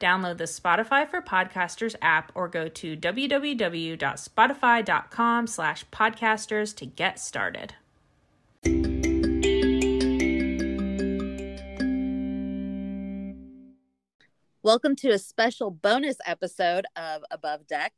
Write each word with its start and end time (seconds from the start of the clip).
Download 0.00 0.36
the 0.38 0.44
Spotify 0.44 1.06
for 1.06 1.20
Podcasters 1.20 1.94
app 2.00 2.32
or 2.34 2.48
go 2.48 2.68
to 2.68 2.96
www.spotify.com 2.96 5.46
slash 5.46 5.84
podcasters 5.92 6.74
to 6.76 6.86
get 6.86 7.20
started. 7.20 7.74
Welcome 14.62 14.94
to 14.96 15.10
a 15.10 15.18
special 15.18 15.70
bonus 15.70 16.16
episode 16.24 16.86
of 16.96 17.22
Above 17.30 17.66
Deck. 17.66 17.92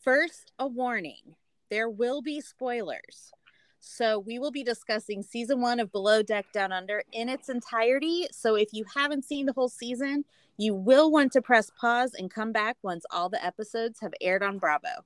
First, 0.00 0.52
a 0.58 0.66
warning 0.66 1.36
there 1.70 1.88
will 1.88 2.20
be 2.20 2.42
spoilers. 2.42 3.32
So, 3.80 4.18
we 4.18 4.38
will 4.38 4.50
be 4.50 4.64
discussing 4.64 5.22
season 5.22 5.60
one 5.60 5.80
of 5.80 5.92
Below 5.92 6.22
Deck 6.22 6.46
Down 6.52 6.72
Under 6.72 7.02
in 7.12 7.28
its 7.28 7.48
entirety. 7.48 8.26
So, 8.30 8.56
if 8.56 8.68
you 8.72 8.84
haven't 8.94 9.24
seen 9.24 9.46
the 9.46 9.52
whole 9.52 9.68
season, 9.68 10.24
you 10.56 10.74
will 10.74 11.10
want 11.10 11.32
to 11.32 11.42
press 11.42 11.70
pause 11.78 12.14
and 12.14 12.30
come 12.30 12.52
back 12.52 12.76
once 12.82 13.04
all 13.10 13.28
the 13.28 13.44
episodes 13.44 14.00
have 14.00 14.14
aired 14.20 14.42
on 14.42 14.58
Bravo. 14.58 15.04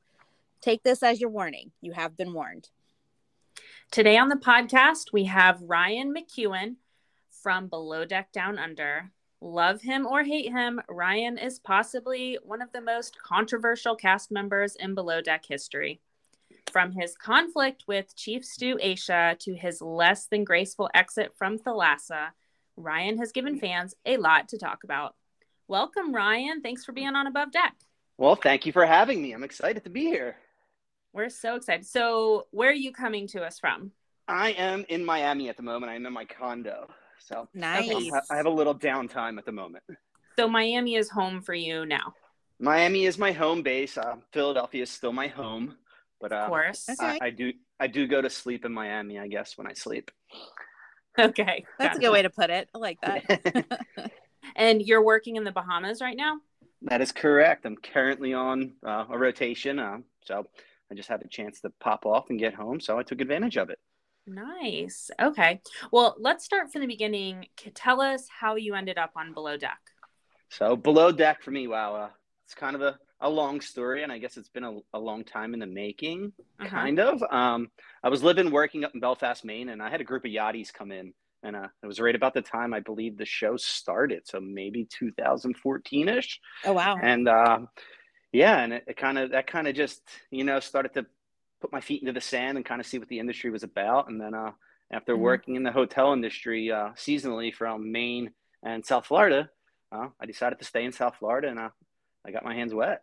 Take 0.61 0.83
this 0.83 1.03
as 1.03 1.21
your 1.21 1.31
warning. 1.31 1.73
You 1.81 1.93
have 1.93 2.17
been 2.17 2.33
warned. 2.33 2.69
Today 3.91 4.17
on 4.17 4.29
the 4.29 4.37
podcast, 4.37 5.13
we 5.13 5.25
have 5.25 5.61
Ryan 5.63 6.15
McKeown 6.15 6.77
from 7.31 7.69
Below 7.69 8.05
Deck 8.05 8.31
Down 8.33 8.59
Under. 8.59 9.11
Love 9.41 9.81
him 9.81 10.07
or 10.07 10.23
hate 10.23 10.53
him, 10.53 10.81
Ryan 10.89 11.39
is 11.39 11.59
possibly 11.59 12.39
one 12.45 12.61
of 12.61 12.73
the 12.73 12.81
most 12.81 13.17
controversial 13.21 13.97
cast 13.97 14.31
members 14.31 14.77
in 14.77 14.95
Below 14.95 15.23
Deck 15.23 15.45
history. 15.49 16.01
From 16.71 16.93
his 16.93 17.17
conflict 17.17 17.85
with 17.89 18.15
Chief 18.15 18.45
Stew 18.45 18.77
Aesha 18.77 19.37
to 19.41 19.55
his 19.55 19.81
less 19.81 20.27
than 20.27 20.45
graceful 20.45 20.91
exit 20.95 21.33
from 21.37 21.59
Thalassa, 21.59 22.29
Ryan 22.77 23.19
has 23.19 23.33
given 23.33 23.59
fans 23.59 23.95
a 24.05 24.19
lot 24.19 24.49
to 24.51 24.59
talk 24.59 24.85
about. 24.85 25.15
Welcome, 25.71 26.13
Ryan. 26.13 26.63
Thanks 26.63 26.85
for 26.85 26.91
being 26.91 27.15
on 27.15 27.29
Above 27.29 27.53
Deck. 27.53 27.77
Well, 28.19 28.35
thank 28.35 28.67
you 28.67 28.73
for 28.73 28.85
having 28.85 29.23
me. 29.23 29.31
I'm 29.31 29.45
excited 29.45 29.85
to 29.85 29.91
be 29.91 30.01
here. 30.01 30.35
We're 31.13 31.31
so 31.31 31.55
excited. 31.55 31.87
So, 31.87 32.49
where 32.51 32.71
are 32.71 32.73
you 32.73 32.93
coming 32.93 33.29
to 33.29 33.45
us 33.45 33.61
from? 33.61 33.93
I 34.27 34.51
am 34.51 34.85
in 34.89 35.05
Miami 35.05 35.49
at 35.49 35.57
the 35.57 35.63
moment. 35.63 35.93
I'm 35.93 36.05
in 36.05 36.13
my 36.13 36.25
condo. 36.25 36.89
So, 37.21 37.49
nice. 37.55 38.11
I 38.33 38.37
have 38.37 38.47
a 38.47 38.51
little 38.51 38.75
downtime 38.75 39.39
at 39.39 39.47
the 39.47 39.53
moment. 39.53 39.85
So, 40.37 40.49
Miami 40.49 40.97
is 40.97 41.09
home 41.09 41.41
for 41.41 41.55
you 41.55 41.87
now. 41.87 42.15
Miami 42.59 43.05
is 43.05 43.17
my 43.17 43.31
home 43.31 43.63
base. 43.63 43.97
Uh, 43.97 44.17
Philadelphia 44.33 44.83
is 44.83 44.91
still 44.91 45.13
my 45.13 45.29
home, 45.29 45.77
but 46.21 46.33
uh, 46.33 46.39
of 46.39 46.49
course, 46.49 46.89
I, 46.99 47.21
I, 47.23 47.31
do 47.31 47.53
I 47.79 47.87
do 47.87 48.09
go 48.09 48.21
to 48.21 48.29
sleep 48.29 48.65
in 48.65 48.73
Miami. 48.73 49.21
I 49.21 49.29
guess 49.29 49.57
when 49.57 49.69
I 49.69 49.75
sleep. 49.75 50.11
Okay, 51.19 51.67
that's 51.77 51.99
a 51.99 52.01
good 52.01 52.13
way 52.13 52.23
to 52.23 52.31
put 52.31 52.51
it. 52.51 52.69
I 52.73 52.79
like 52.79 52.99
that. 53.03 54.11
And 54.57 54.83
you're 54.83 55.03
working 55.03 55.37
in 55.37 55.45
the 55.45 55.53
Bahamas 55.53 56.01
right 56.01 56.17
now? 56.17 56.39
That 56.83 57.01
is 57.01 57.13
correct. 57.13 57.67
I'm 57.67 57.77
currently 57.77 58.33
on 58.33 58.73
uh, 58.85 59.05
a 59.11 59.19
rotation. 59.19 59.79
Uh, 59.79 59.99
so 60.25 60.47
I 60.91 60.95
just 60.95 61.09
had 61.09 61.23
a 61.23 61.29
chance 61.29 61.61
to 61.61 61.71
pop 61.81 62.07
off 62.07 62.31
and 62.31 62.39
get 62.39 62.55
home. 62.55 62.81
So 62.81 62.99
I 62.99 63.03
took 63.03 63.21
advantage 63.21 63.57
of 63.57 63.71
it. 63.71 63.79
Nice. 64.27 65.11
Okay. 65.21 65.61
Well, 65.91 66.15
let's 66.19 66.45
start 66.45 66.71
from 66.73 66.83
the 66.83 66.87
beginning. 66.87 67.47
Tell 67.75 68.01
us 68.01 68.27
how 68.29 68.57
you 68.57 68.75
ended 68.75 68.99
up 68.99 69.13
on 69.17 69.33
Below 69.33 69.57
Deck. 69.57 69.79
So, 70.51 70.77
Below 70.77 71.13
Deck 71.13 71.43
for 71.43 71.51
me, 71.51 71.69
wow, 71.69 71.95
uh, 71.95 72.09
it's 72.45 72.55
kind 72.55 72.75
of 72.75 72.83
a, 72.83 72.99
a 73.21 73.31
long 73.31 73.61
story. 73.61 74.03
And 74.03 74.13
I 74.13 74.19
guess 74.19 74.37
it's 74.37 74.49
been 74.49 74.65
a, 74.65 74.79
a 74.95 74.99
long 74.99 75.25
time 75.25 75.55
in 75.55 75.61
the 75.61 75.67
making, 75.67 76.33
uh-huh. 76.59 76.69
kind 76.69 77.01
of. 77.01 77.23
Um, 77.31 77.71
I 78.03 78.09
was 78.09 78.23
living, 78.23 78.51
working 78.51 78.85
up 78.85 78.95
in 78.95 79.01
Belfast, 79.01 79.45
Maine, 79.45 79.69
and 79.71 79.83
I 79.83 79.91
had 79.91 80.01
a 80.01 80.05
group 80.05 80.25
of 80.25 80.31
yachties 80.31 80.73
come 80.73 80.93
in 80.93 81.13
and 81.43 81.57
uh, 81.57 81.69
it 81.83 81.87
was 81.87 82.01
right 82.01 82.15
about 82.15 82.35
the 82.35 82.43
time 82.43 82.75
I 82.75 82.81
believe 82.81 83.17
the 83.17 83.25
show 83.25 83.57
started, 83.57 84.23
so 84.27 84.41
maybe 84.41 84.87
2014 84.91 86.09
ish. 86.09 86.41
Oh 86.65 86.73
wow! 86.73 86.97
And 87.01 87.29
uh, 87.29 87.61
yeah, 88.33 88.59
and 88.61 88.75
it, 88.75 88.85
it 88.87 88.97
kind 88.97 89.19
of 89.19 89.31
that 89.31 89.47
kind 89.47 89.67
of 89.67 89.75
just 89.75 90.03
you 90.31 90.45
know 90.45 90.61
started 90.61 90.95
to 90.95 91.07
put 91.61 91.73
my 91.73 91.81
feet 91.81 92.03
into 92.03 92.13
the 92.13 92.21
sand 92.21 92.57
and 92.57 92.65
kind 92.65 92.81
of 92.81 92.87
see 92.87 92.99
what 92.99 93.09
the 93.09 93.19
industry 93.19 93.51
was 93.51 93.63
about. 93.63 94.09
And 94.09 94.21
then 94.21 94.35
uh, 94.35 94.53
after 94.91 95.13
mm-hmm. 95.13 95.23
working 95.23 95.57
in 95.57 95.63
the 95.63 95.73
hotel 95.73 96.13
industry 96.13 96.71
uh, 96.71 96.91
seasonally 96.91 97.55
from 97.55 97.93
Maine 97.93 98.31
and 98.63 98.85
South 98.85 99.07
Florida, 99.07 99.51
uh, 99.93 100.09
I 100.21 100.27
decided 100.27 100.59
to 100.59 100.65
stay 100.65 100.85
in 100.85 100.93
South 100.93 101.17
Florida, 101.19 101.49
and 101.49 101.59
uh, 101.59 101.71
I 102.25 102.31
got 102.31 102.45
my 102.45 102.55
hands 102.55 102.75
wet. 102.75 103.03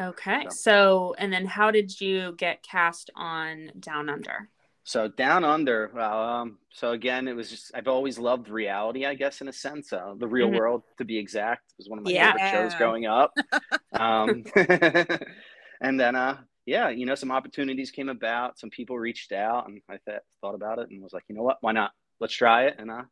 Okay, 0.00 0.44
so. 0.50 0.50
so 0.50 1.14
and 1.18 1.32
then 1.32 1.46
how 1.46 1.70
did 1.70 2.00
you 2.00 2.34
get 2.36 2.62
cast 2.62 3.10
on 3.14 3.70
Down 3.78 4.08
Under? 4.08 4.48
So 4.86 5.08
down 5.08 5.44
under, 5.44 5.90
well, 5.94 6.22
um, 6.22 6.58
so 6.70 6.92
again, 6.92 7.26
it 7.26 7.34
was 7.34 7.48
just 7.48 7.72
I've 7.74 7.88
always 7.88 8.18
loved 8.18 8.50
reality, 8.50 9.06
I 9.06 9.14
guess, 9.14 9.40
in 9.40 9.48
a 9.48 9.52
sense. 9.52 9.94
Uh, 9.94 10.12
the 10.18 10.28
Real 10.28 10.48
mm-hmm. 10.48 10.58
World, 10.58 10.82
to 10.98 11.06
be 11.06 11.16
exact, 11.16 11.72
was 11.78 11.88
one 11.88 11.98
of 11.98 12.04
my 12.04 12.10
yeah. 12.10 12.32
favorite 12.32 12.50
shows 12.50 12.74
growing 12.74 13.06
up. 13.06 13.32
um, 13.94 14.44
and 15.80 15.98
then, 15.98 16.14
uh, 16.14 16.36
yeah, 16.66 16.90
you 16.90 17.06
know, 17.06 17.14
some 17.14 17.30
opportunities 17.30 17.90
came 17.90 18.10
about. 18.10 18.58
Some 18.58 18.68
people 18.68 18.98
reached 18.98 19.32
out, 19.32 19.68
and 19.68 19.80
I 19.88 19.96
th- 20.06 20.20
thought 20.42 20.54
about 20.54 20.78
it 20.78 20.90
and 20.90 21.02
was 21.02 21.14
like, 21.14 21.24
you 21.28 21.34
know 21.34 21.42
what, 21.42 21.56
why 21.62 21.72
not? 21.72 21.92
Let's 22.20 22.34
try 22.34 22.66
it, 22.66 22.76
and 22.78 22.90
uh, 22.90 23.04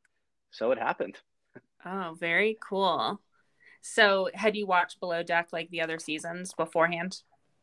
so 0.51 0.73
it 0.73 0.79
happened. 0.79 1.17
Oh, 1.87 2.15
very 2.21 2.59
cool. 2.63 3.19
So, 3.81 4.29
had 4.35 4.57
you 4.57 4.67
watched 4.67 5.01
Below 5.01 5.23
Deck 5.23 5.49
like 5.53 5.71
the 5.71 5.81
other 5.81 5.99
seasons 5.99 6.53
beforehand? 6.53 7.17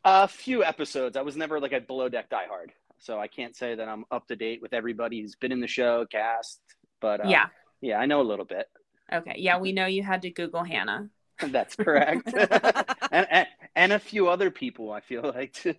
A 0.03 0.28
few 0.28 0.64
episodes. 0.64 1.16
I 1.16 1.22
was 1.22 1.38
never 1.38 1.59
like 1.59 1.74
a 1.74 1.80
Below 1.80 2.09
Deck 2.09 2.31
diehard 2.31 2.72
so 3.00 3.20
I 3.20 3.28
can't 3.28 3.56
say 3.56 3.76
that 3.76 3.88
I'm 3.88 4.06
up 4.12 4.28
to 4.28 4.36
date 4.36 4.62
with 4.62 4.74
everybody 4.74 5.22
who's 5.22 5.36
been 5.36 5.52
in 5.52 5.60
the 5.60 5.68
show, 5.68 6.06
cast. 6.12 6.62
But 7.02 7.26
uh, 7.26 7.30
yeah, 7.30 7.48
yeah, 7.82 7.98
I 7.98 8.06
know 8.06 8.22
a 8.22 8.24
little 8.24 8.46
bit. 8.46 8.68
Okay, 9.12 9.36
yeah, 9.38 9.58
we 9.58 9.72
know 9.72 9.86
you 9.86 10.04
had 10.04 10.22
to 10.24 10.30
Google 10.30 10.64
Hannah. 10.64 11.10
That's 11.52 11.76
correct. 11.76 12.34
and, 13.12 13.28
and, 13.30 13.48
and 13.76 13.94
a 13.94 14.00
few 14.00 14.28
other 14.28 14.52
people, 14.52 14.92
I 14.92 15.00
feel 15.00 15.32
like 15.34 15.54
too. 15.54 15.74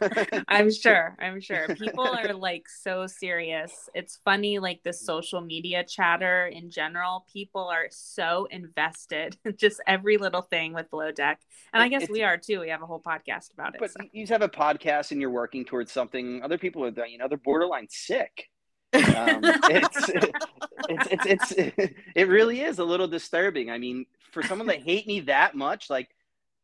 I'm 0.48 0.72
sure. 0.72 1.16
I'm 1.20 1.40
sure. 1.40 1.68
People 1.76 2.06
are 2.06 2.32
like 2.34 2.68
so 2.68 3.06
serious. 3.06 3.88
It's 3.94 4.20
funny, 4.24 4.58
like 4.58 4.82
the 4.82 4.92
social 4.92 5.40
media 5.40 5.84
chatter 5.84 6.46
in 6.46 6.70
general. 6.70 7.26
People 7.32 7.68
are 7.68 7.86
so 7.90 8.48
invested, 8.50 9.36
just 9.56 9.80
every 9.86 10.16
little 10.16 10.42
thing 10.42 10.72
with 10.72 10.90
Below 10.90 11.12
Deck. 11.12 11.40
And 11.72 11.82
I 11.82 11.88
guess 11.88 12.02
it's, 12.02 12.10
we 12.10 12.22
are 12.22 12.36
too. 12.36 12.60
We 12.60 12.70
have 12.70 12.82
a 12.82 12.86
whole 12.86 13.02
podcast 13.02 13.52
about 13.52 13.74
it. 13.74 13.80
But 13.80 13.92
so. 13.92 14.00
you 14.12 14.26
have 14.26 14.42
a 14.42 14.48
podcast 14.48 15.12
and 15.12 15.20
you're 15.20 15.30
working 15.30 15.64
towards 15.64 15.92
something. 15.92 16.42
Other 16.42 16.58
people 16.58 16.84
are, 16.84 17.06
you 17.06 17.18
know, 17.18 17.28
they're 17.28 17.38
borderline 17.38 17.86
sick. 17.90 18.48
Um, 18.92 19.40
it's, 19.44 20.08
it's, 20.08 20.36
it's, 20.88 21.52
it's, 21.56 21.92
it 22.14 22.28
really 22.28 22.60
is 22.60 22.78
a 22.78 22.84
little 22.84 23.08
disturbing. 23.08 23.70
I 23.70 23.78
mean, 23.78 24.06
for 24.32 24.42
someone 24.42 24.68
that 24.68 24.82
hate 24.82 25.06
me 25.06 25.20
that 25.20 25.54
much, 25.54 25.90
like 25.90 26.08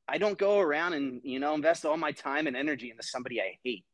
I 0.09 0.19
don't 0.19 0.39
go 0.39 0.61
around 0.61 0.95
and 0.95 1.21
you 1.25 1.39
know 1.39 1.55
invest 1.55 1.85
all 1.85 1.97
my 1.97 2.13
time 2.13 2.47
and 2.47 2.57
energy 2.57 2.91
into 2.91 3.03
somebody 3.03 3.41
I 3.41 3.59
hate. 3.65 3.85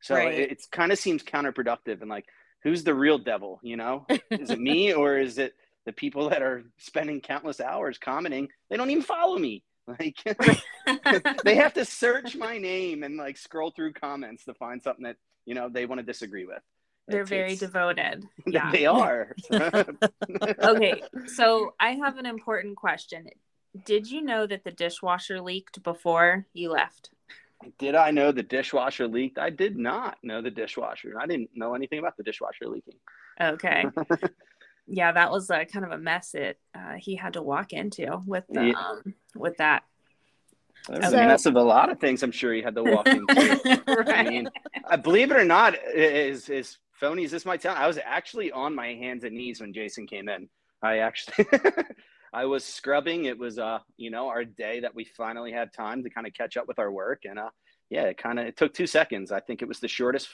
So 0.00 0.14
right. 0.14 0.32
it, 0.32 0.52
it 0.52 0.62
kind 0.70 0.92
of 0.92 0.98
seems 0.98 1.22
counterproductive. 1.22 2.00
And 2.00 2.10
like, 2.10 2.26
who's 2.62 2.84
the 2.84 2.94
real 2.94 3.18
devil? 3.18 3.60
You 3.62 3.76
know, 3.76 4.06
is 4.30 4.50
it 4.50 4.60
me 4.60 4.92
or 4.92 5.18
is 5.18 5.38
it 5.38 5.54
the 5.86 5.92
people 5.92 6.28
that 6.30 6.42
are 6.42 6.64
spending 6.78 7.20
countless 7.20 7.60
hours 7.60 7.98
commenting? 7.98 8.48
They 8.70 8.76
don't 8.76 8.90
even 8.90 9.02
follow 9.02 9.38
me. 9.38 9.64
Like, 9.86 10.18
they 11.44 11.54
have 11.54 11.72
to 11.72 11.84
search 11.86 12.36
my 12.36 12.58
name 12.58 13.02
and 13.02 13.16
like 13.16 13.38
scroll 13.38 13.70
through 13.70 13.94
comments 13.94 14.44
to 14.44 14.52
find 14.52 14.82
something 14.82 15.04
that 15.04 15.16
you 15.46 15.54
know 15.54 15.70
they 15.70 15.86
want 15.86 15.98
to 15.98 16.04
disagree 16.04 16.44
with. 16.44 16.60
They're 17.08 17.24
very 17.24 17.56
devoted. 17.56 18.26
Yeah, 18.46 18.70
they 18.70 18.86
are. 18.86 19.34
okay, 19.52 21.02
so 21.26 21.74
I 21.78 21.90
have 21.92 22.18
an 22.18 22.26
important 22.26 22.76
question 22.76 23.26
did 23.84 24.10
you 24.10 24.22
know 24.22 24.46
that 24.46 24.64
the 24.64 24.70
dishwasher 24.70 25.40
leaked 25.40 25.82
before 25.82 26.46
you 26.52 26.70
left? 26.70 27.10
Did 27.78 27.94
I 27.94 28.10
know 28.10 28.32
the 28.32 28.42
dishwasher 28.42 29.08
leaked? 29.08 29.38
I 29.38 29.50
did 29.50 29.76
not 29.76 30.16
know 30.22 30.40
the 30.40 30.50
dishwasher. 30.50 31.14
I 31.20 31.26
didn't 31.26 31.50
know 31.54 31.74
anything 31.74 31.98
about 31.98 32.16
the 32.16 32.22
dishwasher 32.22 32.66
leaking. 32.66 32.94
Okay. 33.40 33.84
yeah, 34.86 35.12
that 35.12 35.30
was 35.30 35.50
a 35.50 35.64
kind 35.64 35.84
of 35.84 35.90
a 35.90 35.98
mess 35.98 36.32
that 36.32 36.56
uh, 36.74 36.94
he 36.98 37.16
had 37.16 37.34
to 37.34 37.42
walk 37.42 37.72
into 37.72 38.20
with 38.26 38.44
the, 38.48 38.68
Yeah. 38.68 38.78
um, 38.78 39.14
with 39.34 39.56
that. 39.58 39.82
That 40.88 41.02
was 41.02 41.12
a 41.12 41.16
mess 41.16 41.46
of 41.46 41.56
a 41.56 41.62
lot 41.62 41.90
of 41.90 41.98
things 41.98 42.22
I'm 42.22 42.32
sure 42.32 42.54
he 42.54 42.62
had 42.62 42.76
to 42.76 42.84
walk 42.84 43.08
into. 43.08 43.26
I 44.08 44.22
mean, 44.22 44.48
I 44.88 44.96
believe 44.96 45.30
it 45.30 45.36
or 45.36 45.44
not, 45.44 45.74
is 45.92 46.48
is 46.48 46.78
phony 47.00 47.24
is 47.24 47.30
this 47.30 47.44
my 47.46 47.56
sound, 47.56 47.78
I 47.78 47.86
was 47.86 47.98
actually 48.04 48.50
on 48.52 48.74
my 48.74 48.88
hands 48.88 49.24
and 49.24 49.36
knees 49.36 49.60
when 49.60 49.72
Jason 49.72 50.06
came 50.06 50.28
in. 50.28 50.48
I 50.82 50.98
actually 50.98 51.46
I 52.32 52.44
was 52.44 52.64
scrubbing. 52.64 53.24
It 53.24 53.38
was 53.38 53.58
uh, 53.58 53.78
you 53.96 54.10
know, 54.10 54.28
our 54.28 54.44
day 54.44 54.80
that 54.80 54.94
we 54.94 55.04
finally 55.04 55.52
had 55.52 55.72
time 55.72 56.02
to 56.04 56.10
kind 56.10 56.26
of 56.26 56.34
catch 56.34 56.56
up 56.56 56.68
with 56.68 56.78
our 56.78 56.90
work. 56.92 57.22
And 57.24 57.38
uh 57.38 57.50
yeah, 57.90 58.02
it 58.04 58.18
kind 58.18 58.38
of 58.38 58.46
it 58.46 58.56
took 58.56 58.74
two 58.74 58.86
seconds. 58.86 59.32
I 59.32 59.40
think 59.40 59.62
it 59.62 59.68
was 59.68 59.80
the 59.80 59.88
shortest 59.88 60.28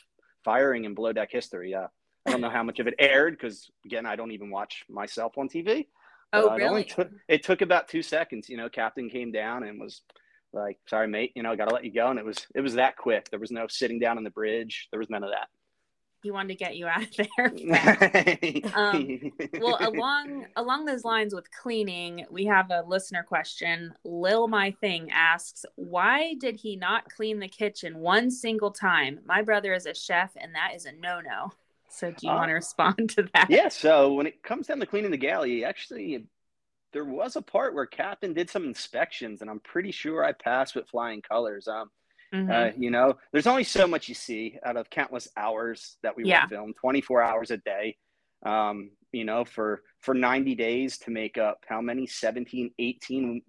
firing 0.44 0.84
in 0.84 0.94
below 0.94 1.12
deck 1.12 1.30
history. 1.30 1.74
Uh 1.74 1.86
I 2.26 2.30
don't 2.30 2.40
know 2.40 2.50
how 2.50 2.62
much 2.62 2.80
of 2.80 2.86
it 2.86 2.94
aired 2.98 3.34
because 3.34 3.70
again, 3.84 4.06
I 4.06 4.16
don't 4.16 4.32
even 4.32 4.50
watch 4.50 4.84
myself 4.88 5.36
on 5.38 5.48
TV. 5.48 5.86
oh, 6.32 6.48
Uh, 6.50 6.54
it 6.54 6.56
really? 6.58 6.84
took- 6.84 7.10
it 7.28 7.42
took 7.42 7.60
about 7.62 7.88
two 7.88 8.02
seconds. 8.02 8.48
You 8.48 8.56
know, 8.56 8.68
captain 8.68 9.08
came 9.10 9.30
down 9.30 9.62
and 9.62 9.78
was 9.80 10.02
like, 10.52 10.78
"Sorry, 10.88 11.06
mate. 11.08 11.32
You 11.34 11.42
know, 11.42 11.52
I 11.52 11.56
got 11.56 11.68
to 11.68 11.74
let 11.74 11.84
you 11.84 11.92
go." 11.92 12.08
And 12.08 12.18
it 12.18 12.24
was 12.24 12.38
it 12.54 12.60
was 12.62 12.74
that 12.74 12.96
quick. 12.96 13.28
There 13.30 13.38
was 13.40 13.50
no 13.50 13.66
sitting 13.68 13.98
down 14.00 14.16
on 14.18 14.24
the 14.24 14.30
bridge. 14.30 14.88
There 14.90 14.98
was 14.98 15.10
none 15.10 15.22
of 15.24 15.30
that. 15.30 15.48
He 16.24 16.32
wanted 16.32 16.48
to 16.48 16.56
get 16.56 16.76
you 16.76 16.88
out 16.88 17.04
of 17.04 17.28
there. 17.36 17.54
Um, 18.72 19.20
well, 19.56 19.78
along 19.82 20.46
along 20.56 20.84
those 20.84 21.04
lines 21.04 21.34
with 21.34 21.50
cleaning, 21.52 22.26
we 22.30 22.46
have 22.46 22.70
a 22.70 22.82
listener 22.86 23.22
question. 23.22 23.94
Lil 24.04 24.48
My 24.48 24.72
Thing 24.72 25.10
asks, 25.12 25.64
"Why 25.76 26.34
did 26.34 26.56
he 26.56 26.74
not 26.76 27.08
clean 27.08 27.38
the 27.38 27.48
kitchen 27.48 27.98
one 27.98 28.30
single 28.32 28.72
time? 28.72 29.20
My 29.24 29.42
brother 29.42 29.72
is 29.72 29.86
a 29.86 29.94
chef, 29.94 30.32
and 30.36 30.54
that 30.56 30.72
is 30.74 30.86
a 30.86 30.92
no-no." 30.92 31.52
So, 31.88 32.10
do 32.10 32.26
you 32.26 32.32
Uh, 32.32 32.34
want 32.34 32.48
to 32.48 32.54
respond 32.54 33.10
to 33.10 33.22
that? 33.34 33.48
yeah. 33.48 33.68
So 33.68 34.14
when 34.14 34.26
it 34.26 34.42
comes 34.42 34.66
down 34.68 34.80
to 34.80 34.86
cleaning 34.86 35.10
the 35.10 35.16
galley, 35.16 35.64
actually, 35.64 36.26
there 36.92 37.04
was 37.06 37.36
a 37.36 37.42
part 37.42 37.74
where 37.74 37.86
Captain 37.86 38.34
did 38.34 38.50
some 38.50 38.64
inspections, 38.66 39.42
and 39.42 39.50
I'm 39.50 39.60
pretty 39.60 39.92
sure 39.92 40.24
I 40.24 40.32
passed 40.32 40.74
with 40.76 40.88
flying 40.88 41.22
colors. 41.22 41.68
Um, 41.68 41.90
Mhm. 42.34 42.50
Uh, 42.50 42.72
you 42.76 42.90
know, 42.90 43.16
there's 43.32 43.46
only 43.46 43.64
so 43.64 43.86
much 43.86 44.08
you 44.08 44.14
see 44.14 44.58
out 44.64 44.76
of 44.76 44.90
countless 44.90 45.28
hours 45.36 45.96
that 46.02 46.16
we 46.16 46.24
Yeah. 46.24 46.42
will 46.42 46.48
film, 46.48 46.74
24 46.74 47.22
hours 47.22 47.50
a 47.50 47.56
day. 47.58 47.96
Um, 48.42 48.90
you 49.12 49.24
know, 49.24 49.44
for 49.44 49.82
for 50.00 50.12
90 50.12 50.54
days 50.54 50.98
to 50.98 51.10
make 51.10 51.38
up 51.38 51.64
how 51.66 51.80
many 51.80 52.06
17, 52.06 52.74
18, 52.78 53.42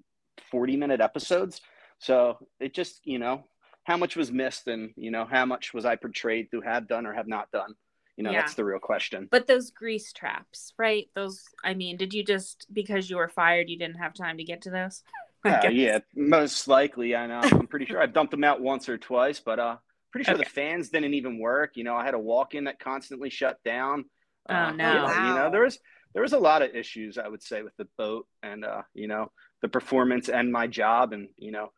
40 0.51 0.77
minute 0.77 1.01
episodes. 1.01 1.61
So 1.99 2.47
it 2.59 2.73
just, 2.73 3.05
you 3.05 3.19
know, 3.19 3.49
how 3.83 3.97
much 3.97 4.15
was 4.15 4.31
missed 4.31 4.67
and, 4.67 4.93
you 4.95 5.11
know, 5.11 5.25
how 5.25 5.45
much 5.45 5.73
was 5.73 5.85
I 5.85 5.95
portrayed 5.95 6.49
to 6.51 6.61
have 6.61 6.88
done 6.88 7.05
or 7.05 7.13
have 7.13 7.27
not 7.27 7.51
done? 7.51 7.73
You 8.15 8.23
know, 8.23 8.31
Yeah. 8.31 8.41
that's 8.41 8.53
the 8.53 8.63
real 8.63 8.79
question. 8.79 9.27
But 9.29 9.47
those 9.47 9.71
grease 9.71 10.13
traps, 10.13 10.73
right? 10.77 11.09
Those, 11.15 11.43
I 11.63 11.73
mean, 11.73 11.97
did 11.97 12.13
you 12.13 12.23
just 12.23 12.67
because 12.71 13.09
you 13.09 13.17
were 13.17 13.27
fired, 13.27 13.69
you 13.69 13.77
didn't 13.77 13.97
have 13.97 14.13
time 14.13 14.38
to 14.38 14.43
get 14.43 14.61
to 14.61 14.69
those? 14.69 15.03
I 15.45 15.68
Uh, 15.68 15.69
yeah, 15.69 16.00
most 16.15 16.68
likely. 16.68 17.15
I 17.15 17.27
know. 17.27 17.39
I'm 17.44 17.68
pretty 17.68 17.86
sure 17.86 18.01
I 18.01 18.06
dumped 18.07 18.31
them 18.31 18.44
out 18.44 18.62
once 18.62 18.89
or 18.89 18.97
twice, 18.97 19.39
but 19.39 19.59
uh, 19.59 19.77
pretty 20.12 20.25
sure 20.25 20.33
Okay. 20.36 20.44
the 20.44 20.50
fans 20.50 20.89
didn't 20.89 21.13
even 21.13 21.39
work. 21.39 21.71
You 21.77 21.83
know, 21.83 21.95
I 21.95 22.03
had 22.06 22.13
a 22.13 22.19
walk-in 22.19 22.65
that 22.65 22.80
constantly 22.80 23.30
shut 23.30 23.57
down. 23.63 24.06
Oh, 24.50 24.53
Uh, 24.53 24.71
no. 24.71 24.94
You 24.94 25.00
Wow. 25.03 25.36
know, 25.36 25.51
there 25.51 25.62
was 25.63 25.80
there 26.13 26.21
was 26.21 26.33
a 26.33 26.39
lot 26.39 26.62
of 26.62 26.74
issues 26.75 27.18
I 27.18 27.27
would 27.27 27.44
say 27.44 27.62
with 27.62 27.75
the 27.77 27.88
boat 27.97 28.25
and 28.42 28.63
uh, 28.65 28.83
you 28.94 29.07
know, 29.07 29.31
the 29.62 29.68
performance 29.68 30.30
and 30.30 30.51
my 30.51 30.68
job, 30.68 31.13
and 31.13 31.30
you 31.38 31.51
know, 31.51 31.71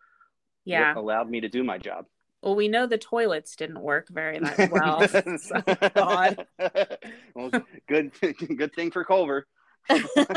Yeah. 0.66 0.90
what 0.94 0.98
allowed 1.02 1.30
me 1.30 1.42
to 1.42 1.50
do 1.50 1.64
my 1.64 1.78
job. 1.78 2.06
Well, 2.44 2.56
we 2.56 2.68
know 2.68 2.86
the 2.86 3.00
toilets 3.00 3.56
didn't 3.56 3.82
work 3.82 4.10
very 4.10 4.40
much 4.40 4.58
well. 4.72 5.08
so- 5.40 5.62
God. 5.96 6.46
well, 7.34 7.50
good 7.88 8.12
good 8.58 8.74
thing 8.76 8.92
for 8.92 9.04
Culver. 9.04 9.48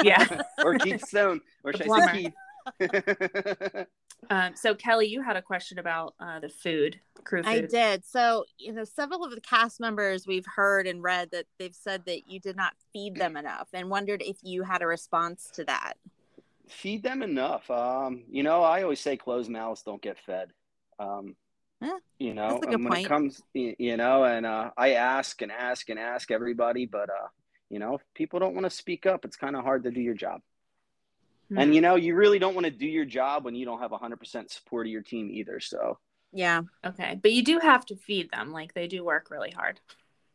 yeah. 0.03 0.43
or 0.65 0.79
Keith 0.79 1.05
Stone, 1.07 1.41
or 1.65 1.73
The 1.73 1.79
should 1.79 1.87
plumber. 1.87 2.05
I 2.09 2.13
say 2.13 2.23
Keith? 2.23 2.33
Um, 4.29 4.55
so 4.55 4.75
Kelli, 4.75 5.09
you 5.09 5.23
had 5.23 5.37
a 5.37 5.43
question 5.43 5.79
about 5.79 6.15
uh, 6.21 6.41
the 6.41 6.51
food, 6.51 7.01
crew 7.25 7.43
I 7.45 7.63
did. 7.63 8.05
So, 8.05 8.45
you 8.59 8.73
know, 8.73 8.85
several 8.85 9.25
of 9.25 9.35
the 9.35 9.41
cast 9.41 9.81
members 9.81 10.27
we've 10.27 10.47
heard 10.47 10.87
and 10.87 11.03
read 11.03 11.31
that 11.33 11.47
they've 11.59 11.75
said 11.75 12.05
that 12.05 12.29
you 12.29 12.39
did 12.39 12.55
not 12.55 12.75
feed 12.93 13.17
them 13.17 13.37
enough 13.37 13.69
and 13.73 13.89
wondered 13.89 14.23
if 14.23 14.37
you 14.43 14.63
had 14.63 14.83
a 14.83 14.87
response 14.87 15.51
to 15.55 15.65
that. 15.65 15.95
feed 16.69 17.03
them 17.03 17.23
enough. 17.23 17.71
Um, 17.71 18.25
you 18.31 18.43
know, 18.43 18.63
I 18.63 18.83
always 18.83 19.01
say 19.01 19.17
closed 19.17 19.51
mouths 19.51 19.83
don't 19.83 20.03
get 20.03 20.19
fed. 20.19 20.51
Um, 20.99 21.35
Yeah, 21.83 21.99
you 22.19 22.35
know, 22.35 22.49
that's 22.49 22.63
a 22.63 22.67
good 22.67 22.81
and 22.81 22.85
when 22.85 22.93
point. 22.93 23.07
it 23.07 23.09
comes, 23.09 23.43
you 23.55 23.97
know, 23.97 24.25
and 24.25 24.47
uh, 24.47 24.71
I 24.77 24.95
ask 24.95 25.41
and 25.43 25.51
ask 25.53 25.89
and 25.89 25.99
ask 25.99 26.31
everybody, 26.31 26.87
but 26.87 27.09
uh, 27.11 27.29
you 27.71 27.79
know, 27.79 27.95
if 27.95 28.03
people 28.15 28.39
don't 28.41 28.55
want 28.55 28.67
to 28.67 28.71
speak 28.71 29.07
up, 29.07 29.25
it's 29.25 29.37
kind 29.37 29.57
of 29.57 29.65
hard 29.65 29.85
to 29.85 29.91
do 29.91 30.01
your 30.01 30.15
job. 30.15 30.43
Hmm. 31.51 31.59
And 31.59 31.75
you 31.75 31.81
know, 31.81 31.97
you 31.97 32.15
really 32.15 32.39
don't 32.39 32.55
want 32.55 32.65
to 32.65 32.71
do 32.71 32.87
your 32.87 33.05
job 33.05 33.45
when 33.45 33.55
you 33.55 33.65
don't 33.65 33.81
have 33.81 33.91
100% 33.91 34.51
support 34.51 34.87
of 34.87 34.91
your 34.91 35.03
team 35.03 35.31
either. 35.31 35.61
So, 35.61 35.99
Yeah. 36.33 36.63
Okay, 36.85 37.19
but 37.21 37.33
you 37.33 37.43
do 37.43 37.59
have 37.59 37.85
to 37.87 37.97
feed 37.97 38.31
them. 38.31 38.53
Like 38.53 38.73
they 38.75 38.87
do 38.87 39.05
work 39.05 39.31
really 39.31 39.51
hard. 39.51 39.81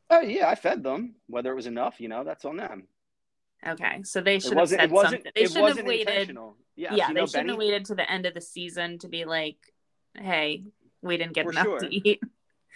oh 0.10 0.22
yeah, 0.22 0.50
I 0.50 0.56
fed 0.56 0.84
them. 0.84 1.16
Whether 1.28 1.52
it 1.52 1.56
was 1.56 1.68
enough, 1.68 2.00
you 2.00 2.10
know, 2.10 2.24
that's 2.24 2.46
on 2.46 2.58
them. 2.58 2.88
Okay, 3.66 4.04
so 4.04 4.22
they 4.22 4.40
should 4.40 4.58
have 4.58 4.70
said 4.70 4.92
something. 4.92 5.24
They 5.34 5.48
should 5.48 5.62
wasn't 5.62 5.80
have 5.80 5.88
waited. 5.88 6.38
Yeah, 6.76 6.94
Yeah, 6.94 7.08
you 7.08 7.14
they 7.16 7.26
shouldn't 7.26 7.50
have 7.50 7.58
waited 7.58 7.86
to 7.86 7.96
the 7.96 8.10
end 8.10 8.26
of 8.26 8.34
the 8.34 8.42
season 8.42 9.00
to 9.00 9.08
be 9.08 9.26
like, 9.26 9.58
"Hey, 10.14 10.66
we 11.02 11.18
didn't 11.18 11.34
get 11.34 11.48
enough 11.48 11.64
sure. 11.64 11.80
to 11.80 11.96
eat." 11.96 12.22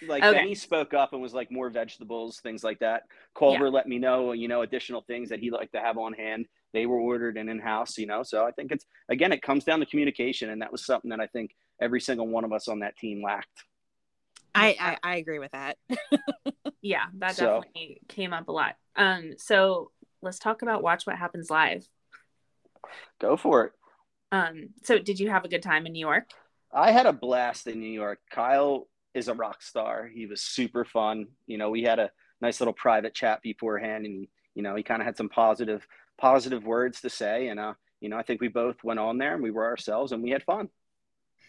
like 0.08 0.24
Okay. 0.24 0.38
Benny 0.38 0.54
spoke 0.54 0.94
up 0.94 1.12
and 1.12 1.20
was 1.20 1.34
like 1.34 1.50
more 1.50 1.68
vegetables, 1.68 2.40
things 2.40 2.64
like 2.64 2.78
that. 2.80 3.04
Culver 3.34 3.70
let 3.70 3.86
me 3.86 3.98
know, 3.98 4.32
you 4.32 4.48
know, 4.48 4.62
additional 4.62 5.02
things 5.02 5.28
that 5.28 5.40
he'd 5.40 5.52
like 5.52 5.70
to 5.72 5.80
have 5.80 5.98
on 5.98 6.14
hand. 6.14 6.46
They 6.72 6.86
were 6.86 6.98
ordered 6.98 7.36
and 7.36 7.50
in 7.50 7.58
house, 7.58 7.98
you 7.98 8.06
know. 8.06 8.22
So 8.22 8.44
I 8.46 8.52
think 8.52 8.72
it's 8.72 8.86
again, 9.08 9.32
it 9.32 9.42
comes 9.42 9.64
down 9.64 9.80
to 9.80 9.86
communication, 9.86 10.50
and 10.50 10.62
that 10.62 10.72
was 10.72 10.84
something 10.84 11.10
that 11.10 11.20
I 11.20 11.26
think 11.26 11.54
every 11.80 12.00
single 12.00 12.26
one 12.28 12.44
of 12.44 12.52
us 12.52 12.68
on 12.68 12.80
that 12.80 12.96
team 12.96 13.22
lacked. 13.22 13.64
I, 14.54 14.76
I, 14.80 15.12
I 15.12 15.16
agree 15.16 15.38
with 15.38 15.52
that. 15.52 15.76
Yeah, 16.82 17.04
that 17.18 17.36
So- 17.36 17.60
definitely 17.60 18.00
came 18.08 18.32
up 18.32 18.48
a 18.48 18.52
lot. 18.52 18.74
Um, 18.96 19.34
so 19.36 19.90
let's 20.22 20.38
talk 20.38 20.62
about 20.62 20.82
Watch 20.82 21.06
What 21.06 21.16
Happens 21.16 21.50
Live. 21.50 21.86
Go 23.20 23.36
for 23.36 23.66
it. 23.66 23.72
Um, 24.32 24.70
so 24.82 24.98
did 24.98 25.20
you 25.20 25.28
have 25.30 25.44
a 25.44 25.48
good 25.48 25.62
time 25.62 25.86
in 25.86 25.92
New 25.92 26.00
York? 26.00 26.30
I 26.72 26.92
had 26.92 27.06
a 27.06 27.12
blast 27.12 27.66
in 27.66 27.80
New 27.80 27.90
York. 27.90 28.20
Kyle 28.30 28.88
is 29.12 29.28
a 29.28 29.34
rock 29.34 29.60
star. 29.60 30.06
He 30.12 30.26
was 30.26 30.40
super 30.40 30.84
fun. 30.84 31.26
You 31.46 31.58
know, 31.58 31.68
we 31.70 31.82
had 31.82 31.98
a 31.98 32.10
nice 32.40 32.60
little 32.60 32.72
private 32.72 33.12
chat 33.12 33.42
beforehand, 33.42 34.06
and 34.06 34.26
you 34.54 34.62
know, 34.62 34.74
he 34.74 34.82
kind 34.82 35.02
of 35.02 35.06
had 35.06 35.16
some 35.16 35.28
positive 35.28 35.86
positive 36.20 36.64
words 36.64 37.00
to 37.00 37.10
say, 37.10 37.48
and 37.48 37.58
uh, 37.58 37.74
you 38.00 38.08
know, 38.08 38.16
I 38.16 38.22
think 38.22 38.40
we 38.40 38.48
both 38.48 38.82
went 38.84 39.00
on 39.00 39.18
there 39.18 39.34
and 39.34 39.42
we 39.42 39.50
were 39.50 39.66
ourselves 39.66 40.12
and 40.12 40.22
we 40.22 40.30
had 40.30 40.42
fun. 40.42 40.68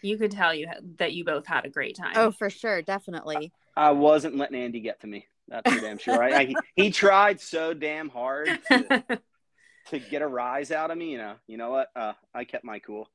You 0.02 0.18
could 0.18 0.32
tell 0.32 0.52
you 0.52 0.68
that 0.98 1.12
you 1.12 1.24
both 1.24 1.46
had 1.46 1.64
a 1.64 1.70
great 1.70 1.96
time. 1.96 2.12
Oh, 2.16 2.32
for 2.32 2.50
sure. 2.50 2.82
Definitely. 2.82 3.52
I 3.76 3.92
wasn't 3.92 4.36
letting 4.36 4.60
Andy 4.60 4.80
get 4.80 5.00
to 5.00 5.06
me. 5.06 5.26
That's 5.48 5.72
for 5.72 5.80
damn 5.80 5.98
sure. 5.98 6.22
I, 6.22 6.30
I, 6.30 6.54
he 6.74 6.90
tried 6.90 7.40
so 7.40 7.72
damn 7.72 8.08
hard 8.08 8.48
to, 8.68 9.04
to 9.90 9.98
get 9.98 10.22
a 10.22 10.26
rise 10.26 10.72
out 10.72 10.90
of 10.90 10.98
me. 10.98 11.12
You 11.12 11.18
know, 11.18 11.34
you 11.46 11.56
know 11.56 11.70
what? 11.70 11.88
Uh, 11.94 12.14
I 12.34 12.44
kept 12.44 12.64
my 12.64 12.80
cool. 12.80 13.08